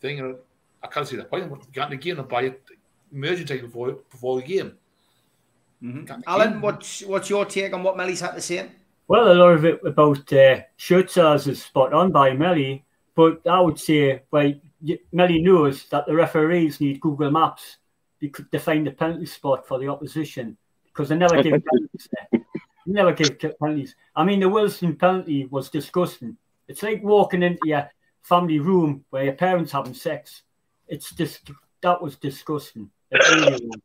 [0.00, 0.36] thing.
[0.82, 1.50] I can't see the point.
[1.74, 2.54] You in game and buy
[3.10, 4.76] merchandise before before the game.
[6.26, 8.68] Alan, what's what's your take on what Melly's had to say?
[9.08, 13.40] Well, a lot of it about uh, shirt sales is spot on by Melly, but
[13.46, 14.52] I would say, well,
[14.82, 17.76] y- Melly knows that the referees need Google Maps
[18.20, 20.56] to find the penalty spot for the opposition
[20.86, 22.40] because they never give penalties there.
[22.86, 23.94] They never give penalties.
[24.16, 26.36] I mean, the Wilson penalty was disgusting.
[26.66, 27.88] It's like walking into your
[28.22, 30.42] family room where your parents having sex.
[30.88, 31.50] It's just
[31.82, 32.90] that was disgusting.
[33.10, 33.80] It really was.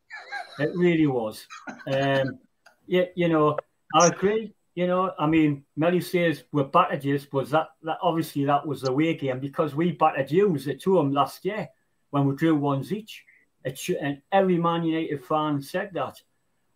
[0.59, 1.47] It really was.
[1.87, 2.39] Um,
[2.87, 3.57] yeah, you know,
[3.95, 4.53] I agree.
[4.75, 8.81] You know, I mean, Melly says we're battered yous, was that, that obviously that was
[8.81, 11.67] the away game because we battered yous at home last year
[12.09, 13.25] when we drew ones each.
[13.63, 16.21] It should, and every Man United fan said that.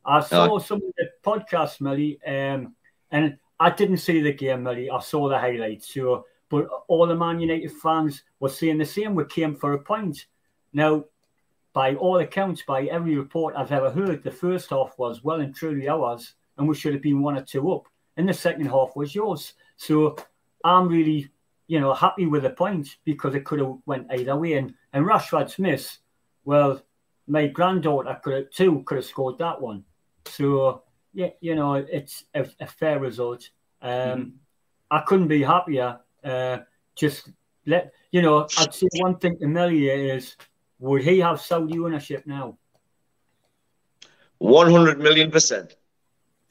[0.05, 2.75] I saw some of the podcast, Melly, um,
[3.09, 4.89] and I didn't see the game, Melly.
[4.89, 5.93] I saw the highlights.
[5.93, 9.15] So, but all the Man United fans were saying the same.
[9.15, 10.25] We came for a point.
[10.73, 11.05] Now,
[11.75, 15.53] by all accounts, by every report I've ever heard, the first half was well and
[15.53, 17.83] truly ours, and we should have been one or two up.
[18.15, 19.53] And the second half was yours.
[19.75, 20.15] So
[20.63, 21.29] I'm really,
[21.67, 24.53] you know, happy with the point because it could have went either way.
[24.53, 25.97] And And Rashford's miss,
[26.45, 26.81] well,
[27.27, 29.83] my granddaughter could have, too could have scored that one.
[30.27, 33.49] So yeah, you know, it's a, a fair result.
[33.81, 34.29] Um, mm-hmm.
[34.91, 35.99] I couldn't be happier.
[36.23, 36.59] Uh,
[36.95, 37.31] just
[37.65, 40.37] let you know, I'd say one thing to Melia is
[40.79, 42.57] would he have Saudi ownership now?
[44.39, 45.75] 100 million percent.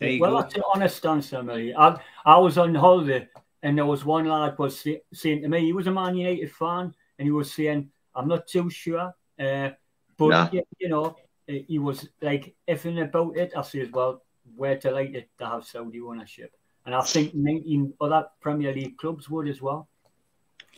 [0.00, 0.40] well, go.
[0.40, 1.74] that's an honest answer, Millie.
[1.74, 3.28] I, I was on holiday
[3.64, 6.52] and there was one lad was say, saying to me, he was a Man United
[6.52, 9.14] fan, and he was saying, I'm not too sure.
[9.40, 9.70] Uh,
[10.18, 10.48] but, nah.
[10.52, 11.16] you, you know,
[11.46, 13.54] he was like effing about it.
[13.56, 14.22] I said, well,
[14.54, 16.54] we're delighted to have Saudi ownership.
[16.84, 19.88] And I think 19 other Premier League clubs would as well.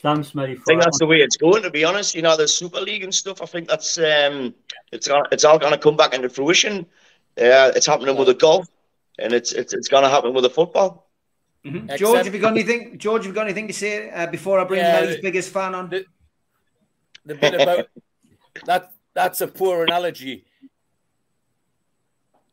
[0.03, 0.53] Thanks, Mary.
[0.53, 1.63] I think that's the way it's going.
[1.63, 3.41] To be honest, you know the Super League and stuff.
[3.41, 4.55] I think that's um,
[4.93, 6.87] it's it's all going to come back into fruition.
[7.37, 8.69] Yeah, uh, it's happening with the golf,
[9.19, 11.11] and it's it's it's going to happen with the football.
[11.65, 11.97] Mm-hmm.
[11.97, 12.99] George, have you got anything?
[12.99, 15.75] George, have you got anything to say uh, before I bring yeah, Melly's biggest fan
[15.75, 15.91] on?
[15.91, 16.05] The,
[17.25, 17.89] the bit about
[18.67, 20.45] that that's a poor analogy.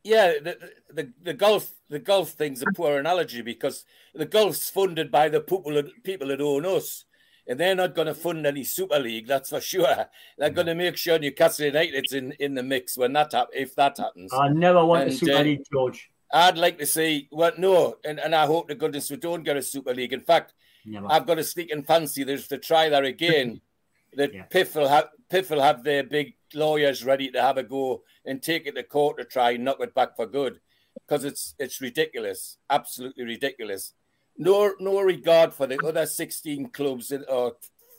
[0.04, 0.58] Yeah, the,
[0.91, 3.86] the the golf the golf thing's a poor analogy because
[4.16, 7.06] the golf's funded by the people people that own us
[7.48, 10.08] and they're not going to fund any Super League, that's for sure.
[10.38, 13.76] They're going to make sure Newcastle United's in, in the mix when that hap- if
[13.76, 14.34] that happens.
[14.34, 16.10] I never want and, a Super uh, League, George.
[16.32, 19.58] I'd like to see, well, no, and, and I hope to goodness we don't get
[19.58, 20.14] a Super League.
[20.14, 20.54] In fact,
[20.86, 21.08] never.
[21.10, 23.62] I've got a sneaking fancy there's to try that again.
[24.16, 24.46] that yeah.
[24.50, 28.41] PIF will have PIF will have their big lawyers ready to have a go and
[28.41, 30.60] take it to court to try and knock it back for good
[31.08, 33.94] because it's it's ridiculous, absolutely ridiculous
[34.38, 37.55] no no regard for the other 16 clubs or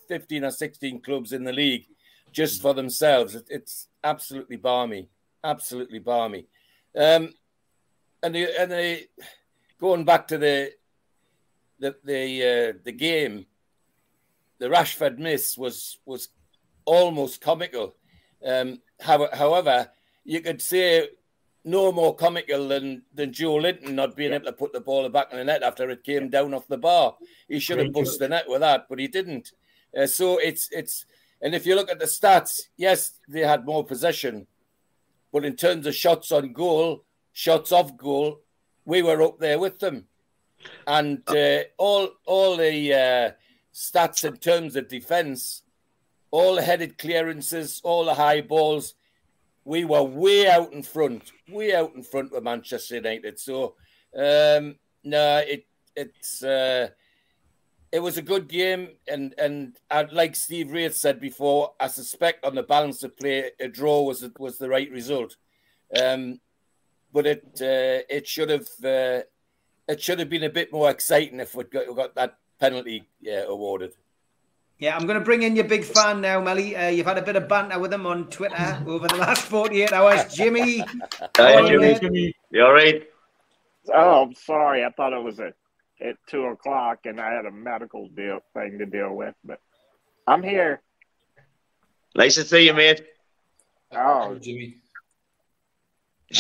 [0.08, 1.86] 15 or 16 clubs in the league
[2.32, 3.34] just for themselves.
[3.34, 5.08] It, it's absolutely balmy,
[5.42, 6.46] absolutely balmy.
[6.96, 7.32] Um,
[8.22, 9.08] and the, and the,
[9.80, 10.72] going back to the
[11.78, 13.46] the the uh, the game,
[14.58, 16.28] the Rashford miss was was
[16.84, 17.96] almost comical.
[18.44, 19.90] Um, however,
[20.24, 21.08] you could say
[21.64, 25.38] no more comical than than Joelinton not being able to put the ball back in
[25.38, 27.16] the net after it came down off the bar.
[27.48, 29.52] He should have pushed the net with that, but he didn't.
[29.96, 31.06] Uh, so it's it's
[31.40, 34.46] and if you look at the stats, yes, they had more possession,
[35.32, 38.40] but in terms of shots on goal, shots off goal,
[38.84, 40.06] we were up there with them,
[40.86, 43.30] and uh, all all the uh,
[43.72, 45.62] stats in terms of defence,
[46.30, 48.94] all the headed clearances, all the high balls
[49.64, 53.38] we were way out in front, way out in front with Manchester United.
[53.38, 53.74] So
[54.16, 56.88] um, no, it it's uh,
[57.92, 62.44] it was a good game, and and I'd, like Steve Wraith said before, I suspect
[62.44, 65.36] on the balance of play, a draw was was the right result.
[66.00, 66.40] Um,
[67.12, 69.22] but it uh, it should have uh,
[69.88, 73.44] it should have been a bit more exciting if we got, got that penalty yeah,
[73.46, 73.94] awarded.
[74.78, 76.74] Yeah, I'm going to bring in your big fan now, Melly.
[76.74, 79.92] Uh, you've had a bit of banter with him on Twitter over the last 48
[79.92, 80.34] hours.
[80.34, 80.78] Jimmy.
[81.36, 81.98] Hi, Jimmy.
[81.98, 82.34] Jimmy.
[82.50, 83.08] You all right?
[83.92, 84.84] Oh, I'm sorry.
[84.84, 85.54] I thought it was at,
[86.00, 89.60] at 2 o'clock and I had a medical deal thing to deal with, but
[90.26, 90.80] I'm here.
[92.16, 93.04] Nice to see you, mate.
[93.92, 94.78] Oh, Jimmy.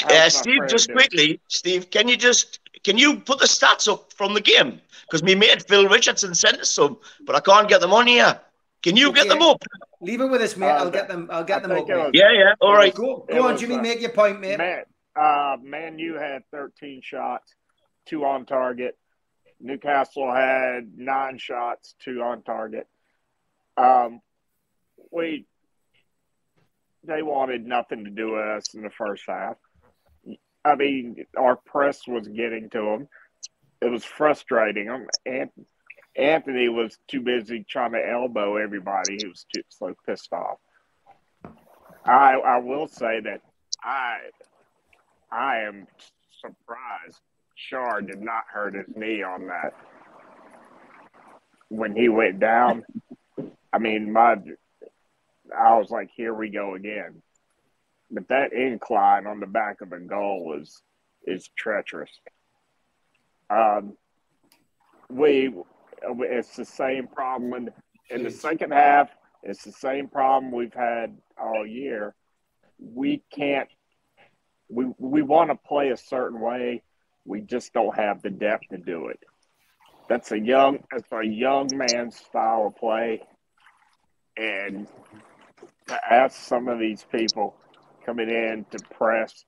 [0.04, 4.34] Uh, Steve, just quickly, Steve, can you just can you put the stats up from
[4.34, 4.80] the game?
[5.02, 8.40] Because me mate Phil Richardson sent us some, but I can't get them on here.
[8.82, 9.22] Can you okay.
[9.22, 9.62] get them up?
[10.00, 10.70] Leave it with us, mate.
[10.70, 11.28] Uh, I'll get them.
[11.32, 11.88] I'll get them up.
[11.88, 12.52] Was, yeah, yeah.
[12.60, 12.94] All right.
[12.94, 13.76] Go, go on, Jimmy.
[13.76, 14.58] Uh, make your point, mate.
[14.58, 14.82] Man,
[15.16, 17.54] uh, man, you had 13 shots,
[18.06, 18.98] two on target.
[19.60, 22.86] Newcastle had nine shots, two on target.
[23.76, 24.20] Um,
[25.10, 25.46] we
[27.04, 29.56] they wanted nothing to do with us in the first half.
[30.64, 33.08] I mean, our press was getting to him.
[33.80, 34.88] It was frustrating.
[34.88, 35.50] Um, him.
[36.16, 39.16] Antony was too busy trying to elbow everybody.
[39.20, 40.58] He was too so pissed off.
[42.04, 43.40] I I will say that
[43.82, 44.18] I
[45.30, 45.86] I am
[46.40, 47.20] surprised
[47.58, 49.74] Schär did not hurt his knee on that
[51.68, 52.84] when he went down.
[53.72, 54.36] I mean, my
[55.58, 57.22] I was like, here we go again
[58.10, 60.82] but that incline on the back of the goal is
[61.26, 62.10] is treacherous.
[63.50, 63.96] Um,
[65.08, 65.54] we
[66.02, 67.70] it's the same problem in,
[68.10, 69.10] in the second half.
[69.42, 72.14] It's the same problem we've had all year.
[72.78, 73.68] We can't.
[74.68, 76.82] We we want to play a certain way.
[77.24, 79.20] We just don't have the depth to do it.
[80.08, 80.80] That's a young.
[80.92, 83.22] It's a young man's style of play,
[84.36, 84.86] and
[85.88, 87.54] to ask some of these people
[88.04, 89.44] coming in to press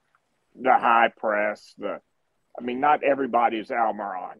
[0.59, 1.73] the high press.
[1.77, 1.99] The,
[2.57, 4.39] I mean, not everybody is Almiron,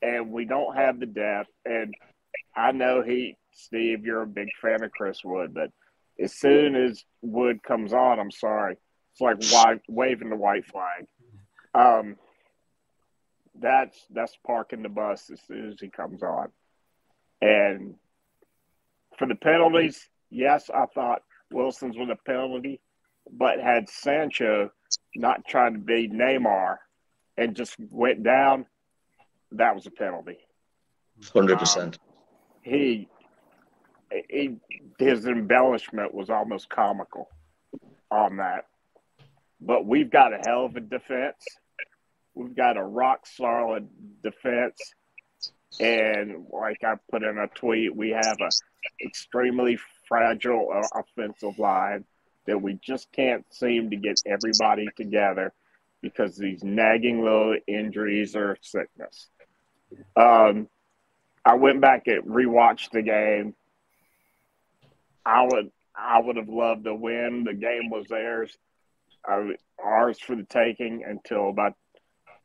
[0.00, 1.50] and we don't have the depth.
[1.64, 1.94] And
[2.54, 5.70] I know he, Steve, you're a big fan of Chris Wood, but
[6.20, 8.76] as soon as Wood comes on, I'm sorry,
[9.12, 11.06] it's like wa- waving the white flag.
[11.74, 12.16] Um,
[13.58, 16.48] that's that's parking the bus as soon as he comes on.
[17.40, 17.94] And
[19.18, 22.80] for the penalties, yes, I thought Wilson's with a penalty,
[23.30, 24.70] but had Sancho
[25.14, 26.78] not trying to be Neymar
[27.36, 28.66] and just went down,
[29.52, 30.38] that was a penalty.
[31.32, 31.96] Hundred percent.
[31.96, 32.00] Um,
[32.62, 33.08] he,
[34.28, 34.56] he,
[34.98, 37.28] his embellishment was almost comical
[38.10, 38.66] on that.
[39.60, 41.44] But we've got a hell of a defense.
[42.34, 43.88] We've got a rock solid
[44.22, 44.94] defense.
[45.80, 48.50] And like I put in a tweet, we have a
[49.04, 52.04] extremely fragile offensive line
[52.46, 55.52] that we just can't seem to get everybody together
[56.00, 59.28] because these nagging little injuries or sickness.
[60.16, 60.68] Um,
[61.44, 63.54] I went back and rewatched the game.
[65.24, 67.44] I would I would have loved to win.
[67.44, 68.56] The game was theirs,
[69.28, 69.44] uh,
[69.82, 71.74] ours for the taking until about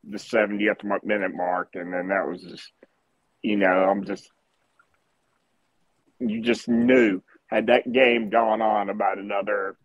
[0.03, 2.71] the 70th minute mark, and then that was just,
[3.41, 4.29] you know, I'm just,
[6.19, 9.77] you just knew had that game gone on about another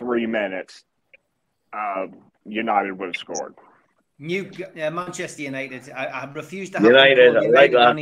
[0.00, 0.82] three minutes,
[1.72, 2.06] uh,
[2.44, 3.54] United would have scored.
[4.18, 4.50] New
[4.82, 5.88] uh, Manchester United.
[5.90, 7.96] I, I refuse to have United, them I like that.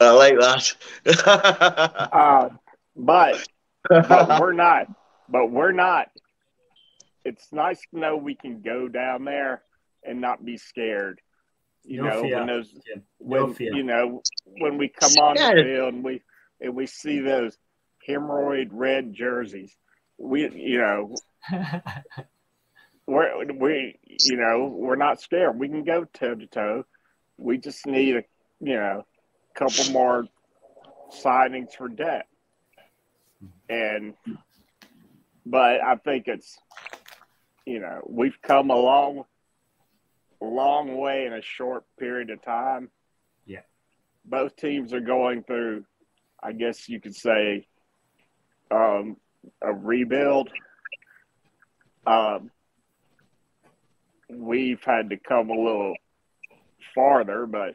[0.00, 0.74] I like that.
[2.12, 2.48] Uh,
[2.96, 3.48] but
[3.88, 4.86] but we're not.
[5.28, 6.08] But we're not.
[7.24, 9.62] It's nice to know we can go down there
[10.04, 11.20] and not be scared.
[11.84, 12.36] You No know, fear.
[12.38, 13.74] when those Yeah, when fear.
[13.74, 15.54] you know when we come on Yeah.
[15.54, 16.22] the field and we
[16.60, 17.56] and we see those
[18.08, 19.76] hemorrhoid red jerseys,
[20.18, 21.14] we you know
[23.06, 25.58] we're we you know we're not scared.
[25.58, 26.84] We can go toe to toe.
[27.38, 28.24] We just need a
[28.60, 29.04] you know
[29.54, 30.26] couple more
[31.22, 32.26] signings for debt,
[33.68, 34.14] and
[35.44, 36.58] but I think it's
[37.64, 39.24] you know we've come a long
[40.40, 42.90] long way in a short period of time.
[43.46, 43.60] Yeah.
[44.24, 45.84] both teams are going through,
[46.42, 47.66] I guess you could say,
[48.70, 49.16] um,
[49.62, 50.50] a rebuild.
[52.06, 52.50] Um,
[54.28, 55.94] we've had to come a little
[56.94, 57.74] farther, but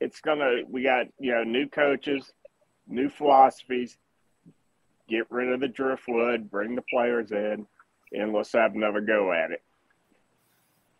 [0.00, 0.62] it's gonna.
[0.68, 2.32] We got you know new coaches,
[2.86, 3.98] new philosophies.
[5.08, 7.66] Get rid of the driftwood, bring the players in,
[8.12, 9.62] and let's have another go at it.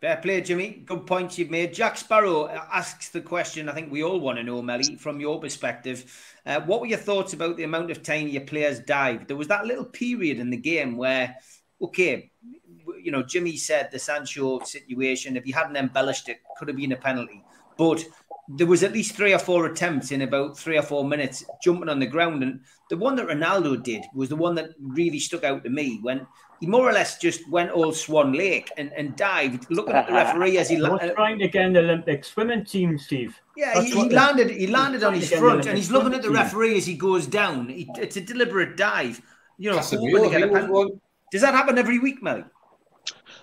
[0.00, 0.82] Fair play, Jimmy.
[0.86, 1.74] Good points you've made.
[1.74, 5.38] Jack Sparrow asks the question I think we all want to know, Melly, from your
[5.38, 6.10] perspective.
[6.46, 9.28] Uh, what were your thoughts about the amount of time your players dived?
[9.28, 11.36] There was that little period in the game where,
[11.82, 12.30] okay,
[13.02, 16.92] you know, Jimmy said the Sancho situation, if he hadn't embellished it, could have been
[16.92, 17.44] a penalty.
[17.76, 18.02] But
[18.48, 21.90] there was at least three or four attempts in about three or four minutes jumping
[21.90, 22.42] on the ground.
[22.42, 25.98] And the one that Ronaldo did was the one that really stuck out to me
[26.00, 26.26] when
[26.60, 30.12] he more or less just went all Swan Lake and, and dived, looking at the
[30.22, 33.40] referee as he I la- was trying to get an Olympic swimming team, Steve.
[33.56, 34.50] yeah, he, he landed.
[34.50, 37.68] He landed on his front, and he's looking at the referee as he goes down.
[37.68, 39.20] He, it's a deliberate dive.
[39.58, 40.72] You know, Casemiro, get a was penalty.
[40.72, 41.00] one.
[41.32, 42.44] Does that happen every week, Mel?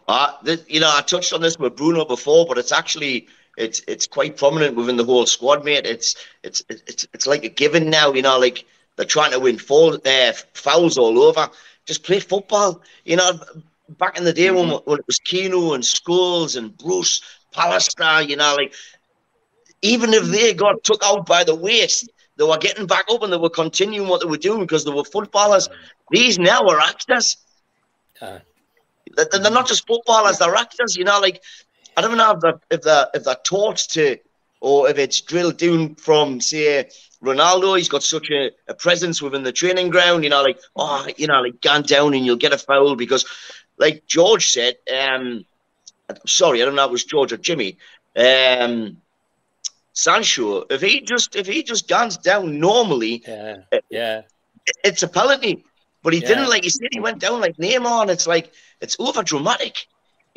[0.07, 3.81] Uh, th- you know, I touched on this with Bruno before, but it's actually it's
[3.87, 5.85] it's quite prominent within the whole squad, mate.
[5.85, 8.13] It's it's it's it's like a given now.
[8.13, 8.65] You know, like
[8.95, 11.49] they're trying to win fall, uh, fouls all over.
[11.87, 12.81] Just play football.
[13.05, 13.39] You know,
[13.89, 17.21] back in the day when, when it was Keano and Scholes and Bruce
[17.53, 18.73] Pallister, you know, like
[19.81, 23.31] even if they got took out by the waist, they were getting back up and
[23.31, 25.69] they were continuing what they were doing because they were footballers.
[26.11, 27.37] These now are actors.
[28.21, 28.41] Ah.
[29.15, 30.95] They're, they're not just footballers; they're actors.
[30.95, 31.41] You know, like
[31.95, 34.17] I don't know if they're if they're if they're taught to,
[34.61, 36.89] or if it's drilled down from say
[37.23, 37.77] Ronaldo.
[37.77, 40.23] He's got such a, a presence within the training ground.
[40.23, 43.25] You know, like oh, you know, like gone down and you'll get a foul because,
[43.77, 45.45] like George said, um,
[46.25, 47.77] sorry, I don't know if it was George or Jimmy.
[48.15, 48.97] Um,
[49.93, 53.57] Sancho, if he just if he just guns down normally, Yeah,
[53.89, 54.21] yeah.
[54.83, 55.65] it's a penalty.
[56.03, 56.27] But he Yeah.
[56.27, 59.87] didn't like you said he went down like Neymar, and it's like it's over dramatic.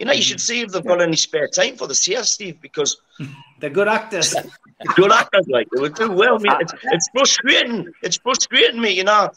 [0.00, 2.60] You know, you should see if they've got any spare time for the CS, Steve,
[2.60, 3.00] because
[3.60, 4.34] They're good actors.
[4.96, 6.38] good actors like they would do well.
[6.38, 6.56] Mate.
[6.60, 7.92] It's, it's frustrating.
[8.02, 9.30] It's frustrating me, you know.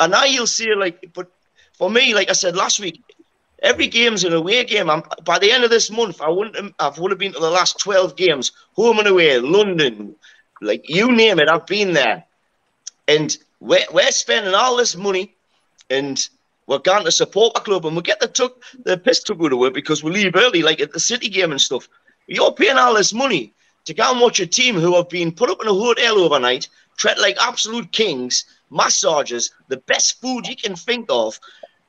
[0.00, 1.30] And now you'll see like, but
[1.74, 3.02] for me, like I said last week,
[3.62, 4.88] every game's an away game.
[4.88, 7.50] I'm by the end of this month, I wouldn't I've would have been to the
[7.50, 10.16] last twelve games, home and away, London,
[10.62, 12.24] like you name it, I've been there.
[13.06, 15.34] And we're, we're spending all this money
[15.90, 16.26] and
[16.70, 19.52] we're going to support a club and we get the took the piss took out
[19.52, 21.88] of it because we leave early, like at the city game and stuff.
[22.28, 23.52] You're paying all this money
[23.86, 26.68] to go and watch a team who have been put up in a hotel overnight,
[26.96, 31.40] treat like absolute kings, massages, the best food you can think of,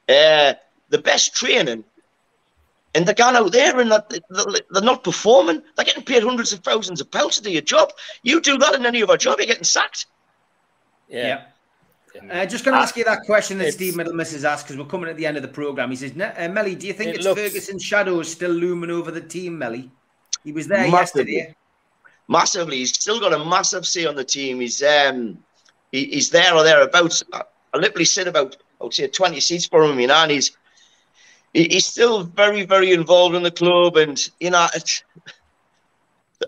[0.09, 0.53] uh,
[0.89, 1.83] the best training,
[2.95, 5.61] and they're going out there and they're, not performing.
[5.75, 7.91] They're getting paid hundreds of thousands of pounds to do your job.
[8.23, 10.07] You do that in any other job, you're getting sacked.
[11.07, 11.43] Yeah.
[12.29, 14.89] Uh, just going to ask you that question that Steve Middlemiss has asked because we're
[14.89, 15.89] coming at the end of the program.
[15.89, 18.91] He says, uh, "Melly, do you think It it's looks- Ferguson's shadow is still looming
[18.91, 19.89] over the team, Melly?
[20.43, 21.33] He was there Massively.
[21.35, 21.55] yesterday.
[22.27, 22.77] Massively.
[22.77, 24.59] He's still got a massive say on the team.
[24.59, 25.37] He's um
[25.91, 27.23] he, he's there or thereabouts.
[27.33, 27.43] I,
[27.73, 30.57] I literally sit about I would say 20 seats for him, you know, and he's
[31.53, 35.03] he, he's still very, very involved in the club and you know it's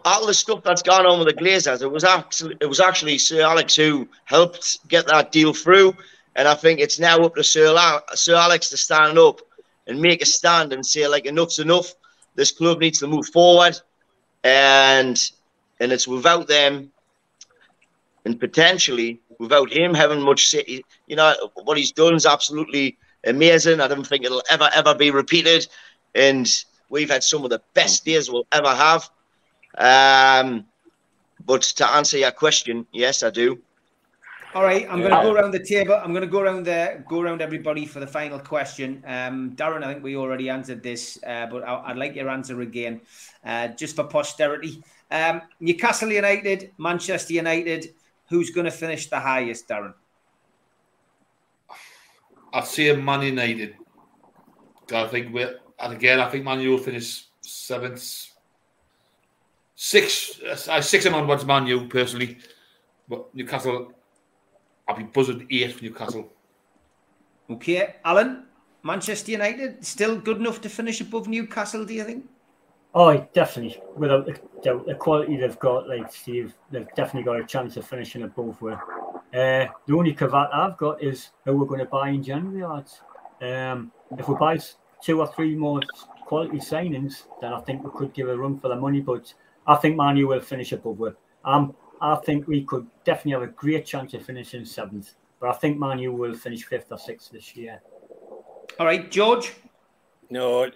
[0.05, 3.17] all the stuff that's gone on with the Glazers, it was actually it was actually
[3.17, 5.95] Sir Alex who helped get that deal through,
[6.35, 7.75] and I think it's now up to Sir,
[8.13, 9.39] Sir Alex to stand up
[9.87, 11.93] and make a stand and say like enough's enough.
[12.35, 13.79] This club needs to move forward,
[14.43, 15.19] and
[15.79, 16.91] and it's without them,
[18.25, 20.83] and potentially without him having much say.
[21.07, 21.33] You know
[21.63, 23.81] what he's done is absolutely amazing.
[23.81, 25.67] I don't think it'll ever ever be repeated,
[26.15, 26.47] and
[26.89, 28.13] we've had some of the best mm.
[28.13, 29.09] days we'll ever have.
[29.77, 30.65] Um,
[31.45, 33.61] but to answer your question, yes, I do.
[34.55, 35.95] All right, I'm going to go around the table.
[35.95, 39.03] I'm going to go around the go around everybody for the final question.
[39.07, 42.61] Um, Darren, I think we already answered this, uh, but I, I'd like your answer
[42.61, 43.01] again,
[43.43, 44.83] uh, just for posterity.
[45.09, 47.95] Um, Newcastle United, Manchester United.
[48.29, 49.95] Who's going to finish the highest, Darren?
[52.53, 53.75] I'd say Man United.
[54.93, 58.32] I think we're, and again, I think Man U will finish seventh,
[59.83, 62.37] six, uh, six and onwards Man U personally,
[63.09, 63.91] but Newcastle,
[64.87, 66.31] I'll be buzzing eight for Newcastle.
[67.49, 68.45] Okay, Alan,
[68.81, 71.83] Manchester United still good enough to finish above Newcastle?
[71.83, 72.29] Do you think?
[72.95, 73.81] Oh, definitely.
[73.97, 77.85] Without the, the, the quality they've got, like Steve, they've definitely got a chance of
[77.85, 78.81] finishing above where.
[79.33, 83.01] Uh, the only caveat I've got is who we're going to buy in January, lads.
[83.41, 84.59] Um, if we buy
[85.01, 85.81] two or three more
[86.21, 89.01] quality signings, then I think we could give a run for the money.
[89.01, 89.33] But
[89.65, 91.15] I think Man U will finish above where.
[91.45, 95.13] Um, I think we could definitely have a great chance of finishing seventh.
[95.39, 97.81] But I think Man U will finish fifth or sixth this year.
[98.79, 99.53] All right, George.
[100.29, 100.69] No,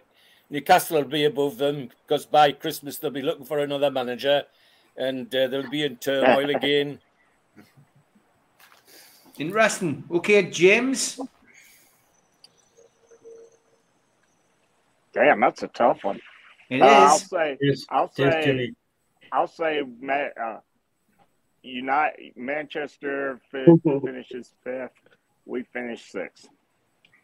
[0.49, 4.43] Newcastle will be above them because by Christmas they'll be looking for another manager,
[4.95, 6.99] and uh, they'll be in turmoil again.
[9.37, 10.03] Interesting.
[10.11, 11.19] Okay, James.
[15.13, 16.19] Damn, that's a tough one.
[16.69, 17.85] It Uh, I'll say, Cheers.
[17.89, 18.71] I'll say,
[19.31, 20.59] I'll say, Ma- uh,
[21.63, 24.91] United, Manchester finishes fifth.
[25.45, 26.47] We finish sixth.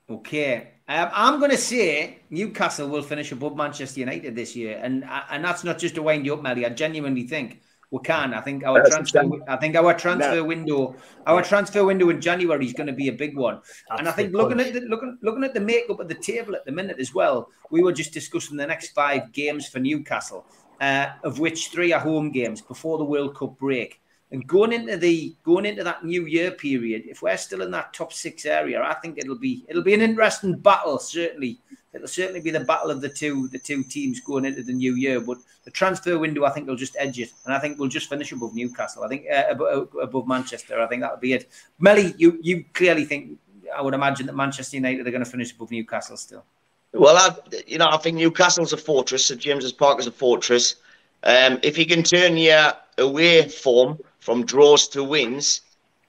[0.09, 5.05] Okay, um, I'm going to say Newcastle will finish above Manchester United this year, and
[5.29, 6.65] and that's not just to wind you up, Melly.
[6.65, 7.61] I genuinely think
[7.93, 8.33] we can.
[8.33, 10.43] I think our That's transfer, I think our transfer No.
[10.45, 10.95] window,
[11.27, 13.61] our transfer window in January is going to be a big one.
[13.91, 14.69] and I think looking punch.
[14.69, 17.49] at the, looking looking at the makeup of the table at the minute as well,
[17.69, 20.43] we were just discussing the next five games for Newcastle,
[20.81, 24.01] uh, of which three are home games before the World Cup break.
[24.33, 27.93] And going into the going into that new year period, if we're still in that
[27.93, 30.97] top six area, I think it'll be it'll be an interesting battle.
[30.97, 31.59] Certainly,
[31.93, 34.95] it'll certainly be the battle of the two the two teams going into the new
[34.95, 35.21] year.
[35.21, 38.09] But the transfer window, I think, will just edge it, and I think we'll just
[38.09, 39.03] finish above Newcastle.
[39.03, 40.81] I think uh, above, above Manchester.
[40.81, 41.47] I think that'll be it.
[41.77, 43.37] Melly, you you clearly think
[43.77, 46.43] I would imagine that Manchester United are going to finish above Newcastle still.
[46.91, 47.35] Well, I,
[47.67, 49.27] you know, I think Newcastle's a fortress.
[49.27, 50.77] St James's Park is a fortress.
[51.21, 55.61] Um, if you can turn your away form from draws to wins,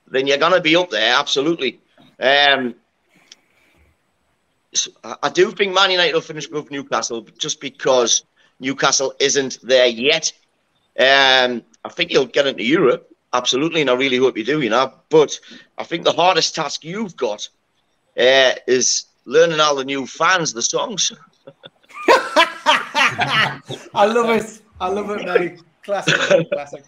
[0.07, 1.15] then you're going to be up there.
[1.15, 1.79] Absolutely.
[2.17, 2.75] Um,
[4.73, 8.23] so I do think Man United will finish above Newcastle just because
[8.61, 10.31] Newcastle isn't there yet.
[10.97, 13.11] Um, I think you'll get into Europe.
[13.33, 14.61] Absolutely, and I really hope you do.
[14.61, 15.37] You know, but
[15.77, 17.49] I think the hardest task you've got
[18.17, 21.11] uh, is learning all the new fans, the songs.
[23.93, 24.61] I love it.
[24.79, 25.57] I love it, Melly.
[25.83, 26.85] Classic, classic.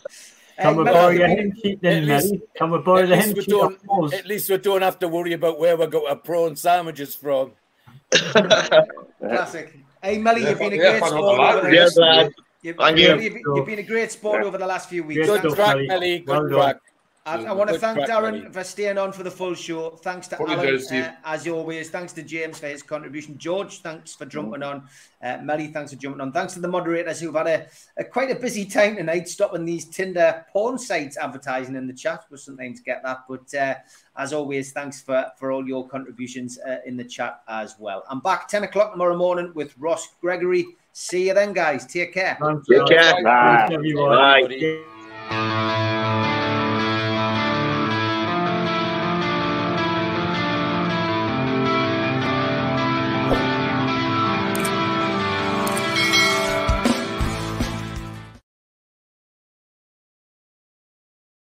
[0.60, 2.42] Can Uh, we Melly, borrow your you- hymn sheet At then, least- Melly?
[2.58, 5.08] Can we borrow the At hymn least, we don't, at least we don't have to
[5.08, 7.52] worry about where we got our prawn sandwiches from.
[9.20, 9.78] Classic.
[10.02, 11.14] Hey, Melly, you've been a great sport.
[11.14, 12.32] over Over the Yes, lad.
[12.64, 13.30] You've, Thank you've, you.
[13.30, 15.28] you've, you've been a great sport over the last few weeks.
[15.28, 15.88] Great Good Thanks, stuff, crack, Melly.
[15.88, 16.20] Melly.
[16.20, 16.78] Good Well crack.
[17.28, 18.54] I, I want to thank crack, Darren buddy.
[18.54, 19.90] for staying on for the full show.
[19.90, 21.90] Thanks to Probably Alan, does, uh, as always.
[21.90, 23.38] Thanks to James for his contribution.
[23.38, 24.88] George, thanks for jumping on.
[25.22, 26.32] Uh, Melly, thanks for jumping on.
[26.32, 27.68] Thanks to the moderators who've had a,
[27.98, 32.24] a quite a busy time tonight, stopping these Tinder porn sites advertising in the chat.
[32.32, 33.76] Was something to get that, but uh,
[34.16, 38.04] as always, thanks for for all your contributions uh, in the chat as well.
[38.10, 40.66] I'm back 10 o'clock tomorrow morning with Ross Gregory.
[40.94, 41.86] See you then, guys.
[41.86, 42.38] Take care.
[42.42, 42.90] Thanks, Take guys.
[42.90, 43.24] care.
[43.24, 43.66] Bye.
[43.68, 44.16] Thanks, everyone.
[44.16, 44.42] Bye.
[44.44, 46.37] Everybody.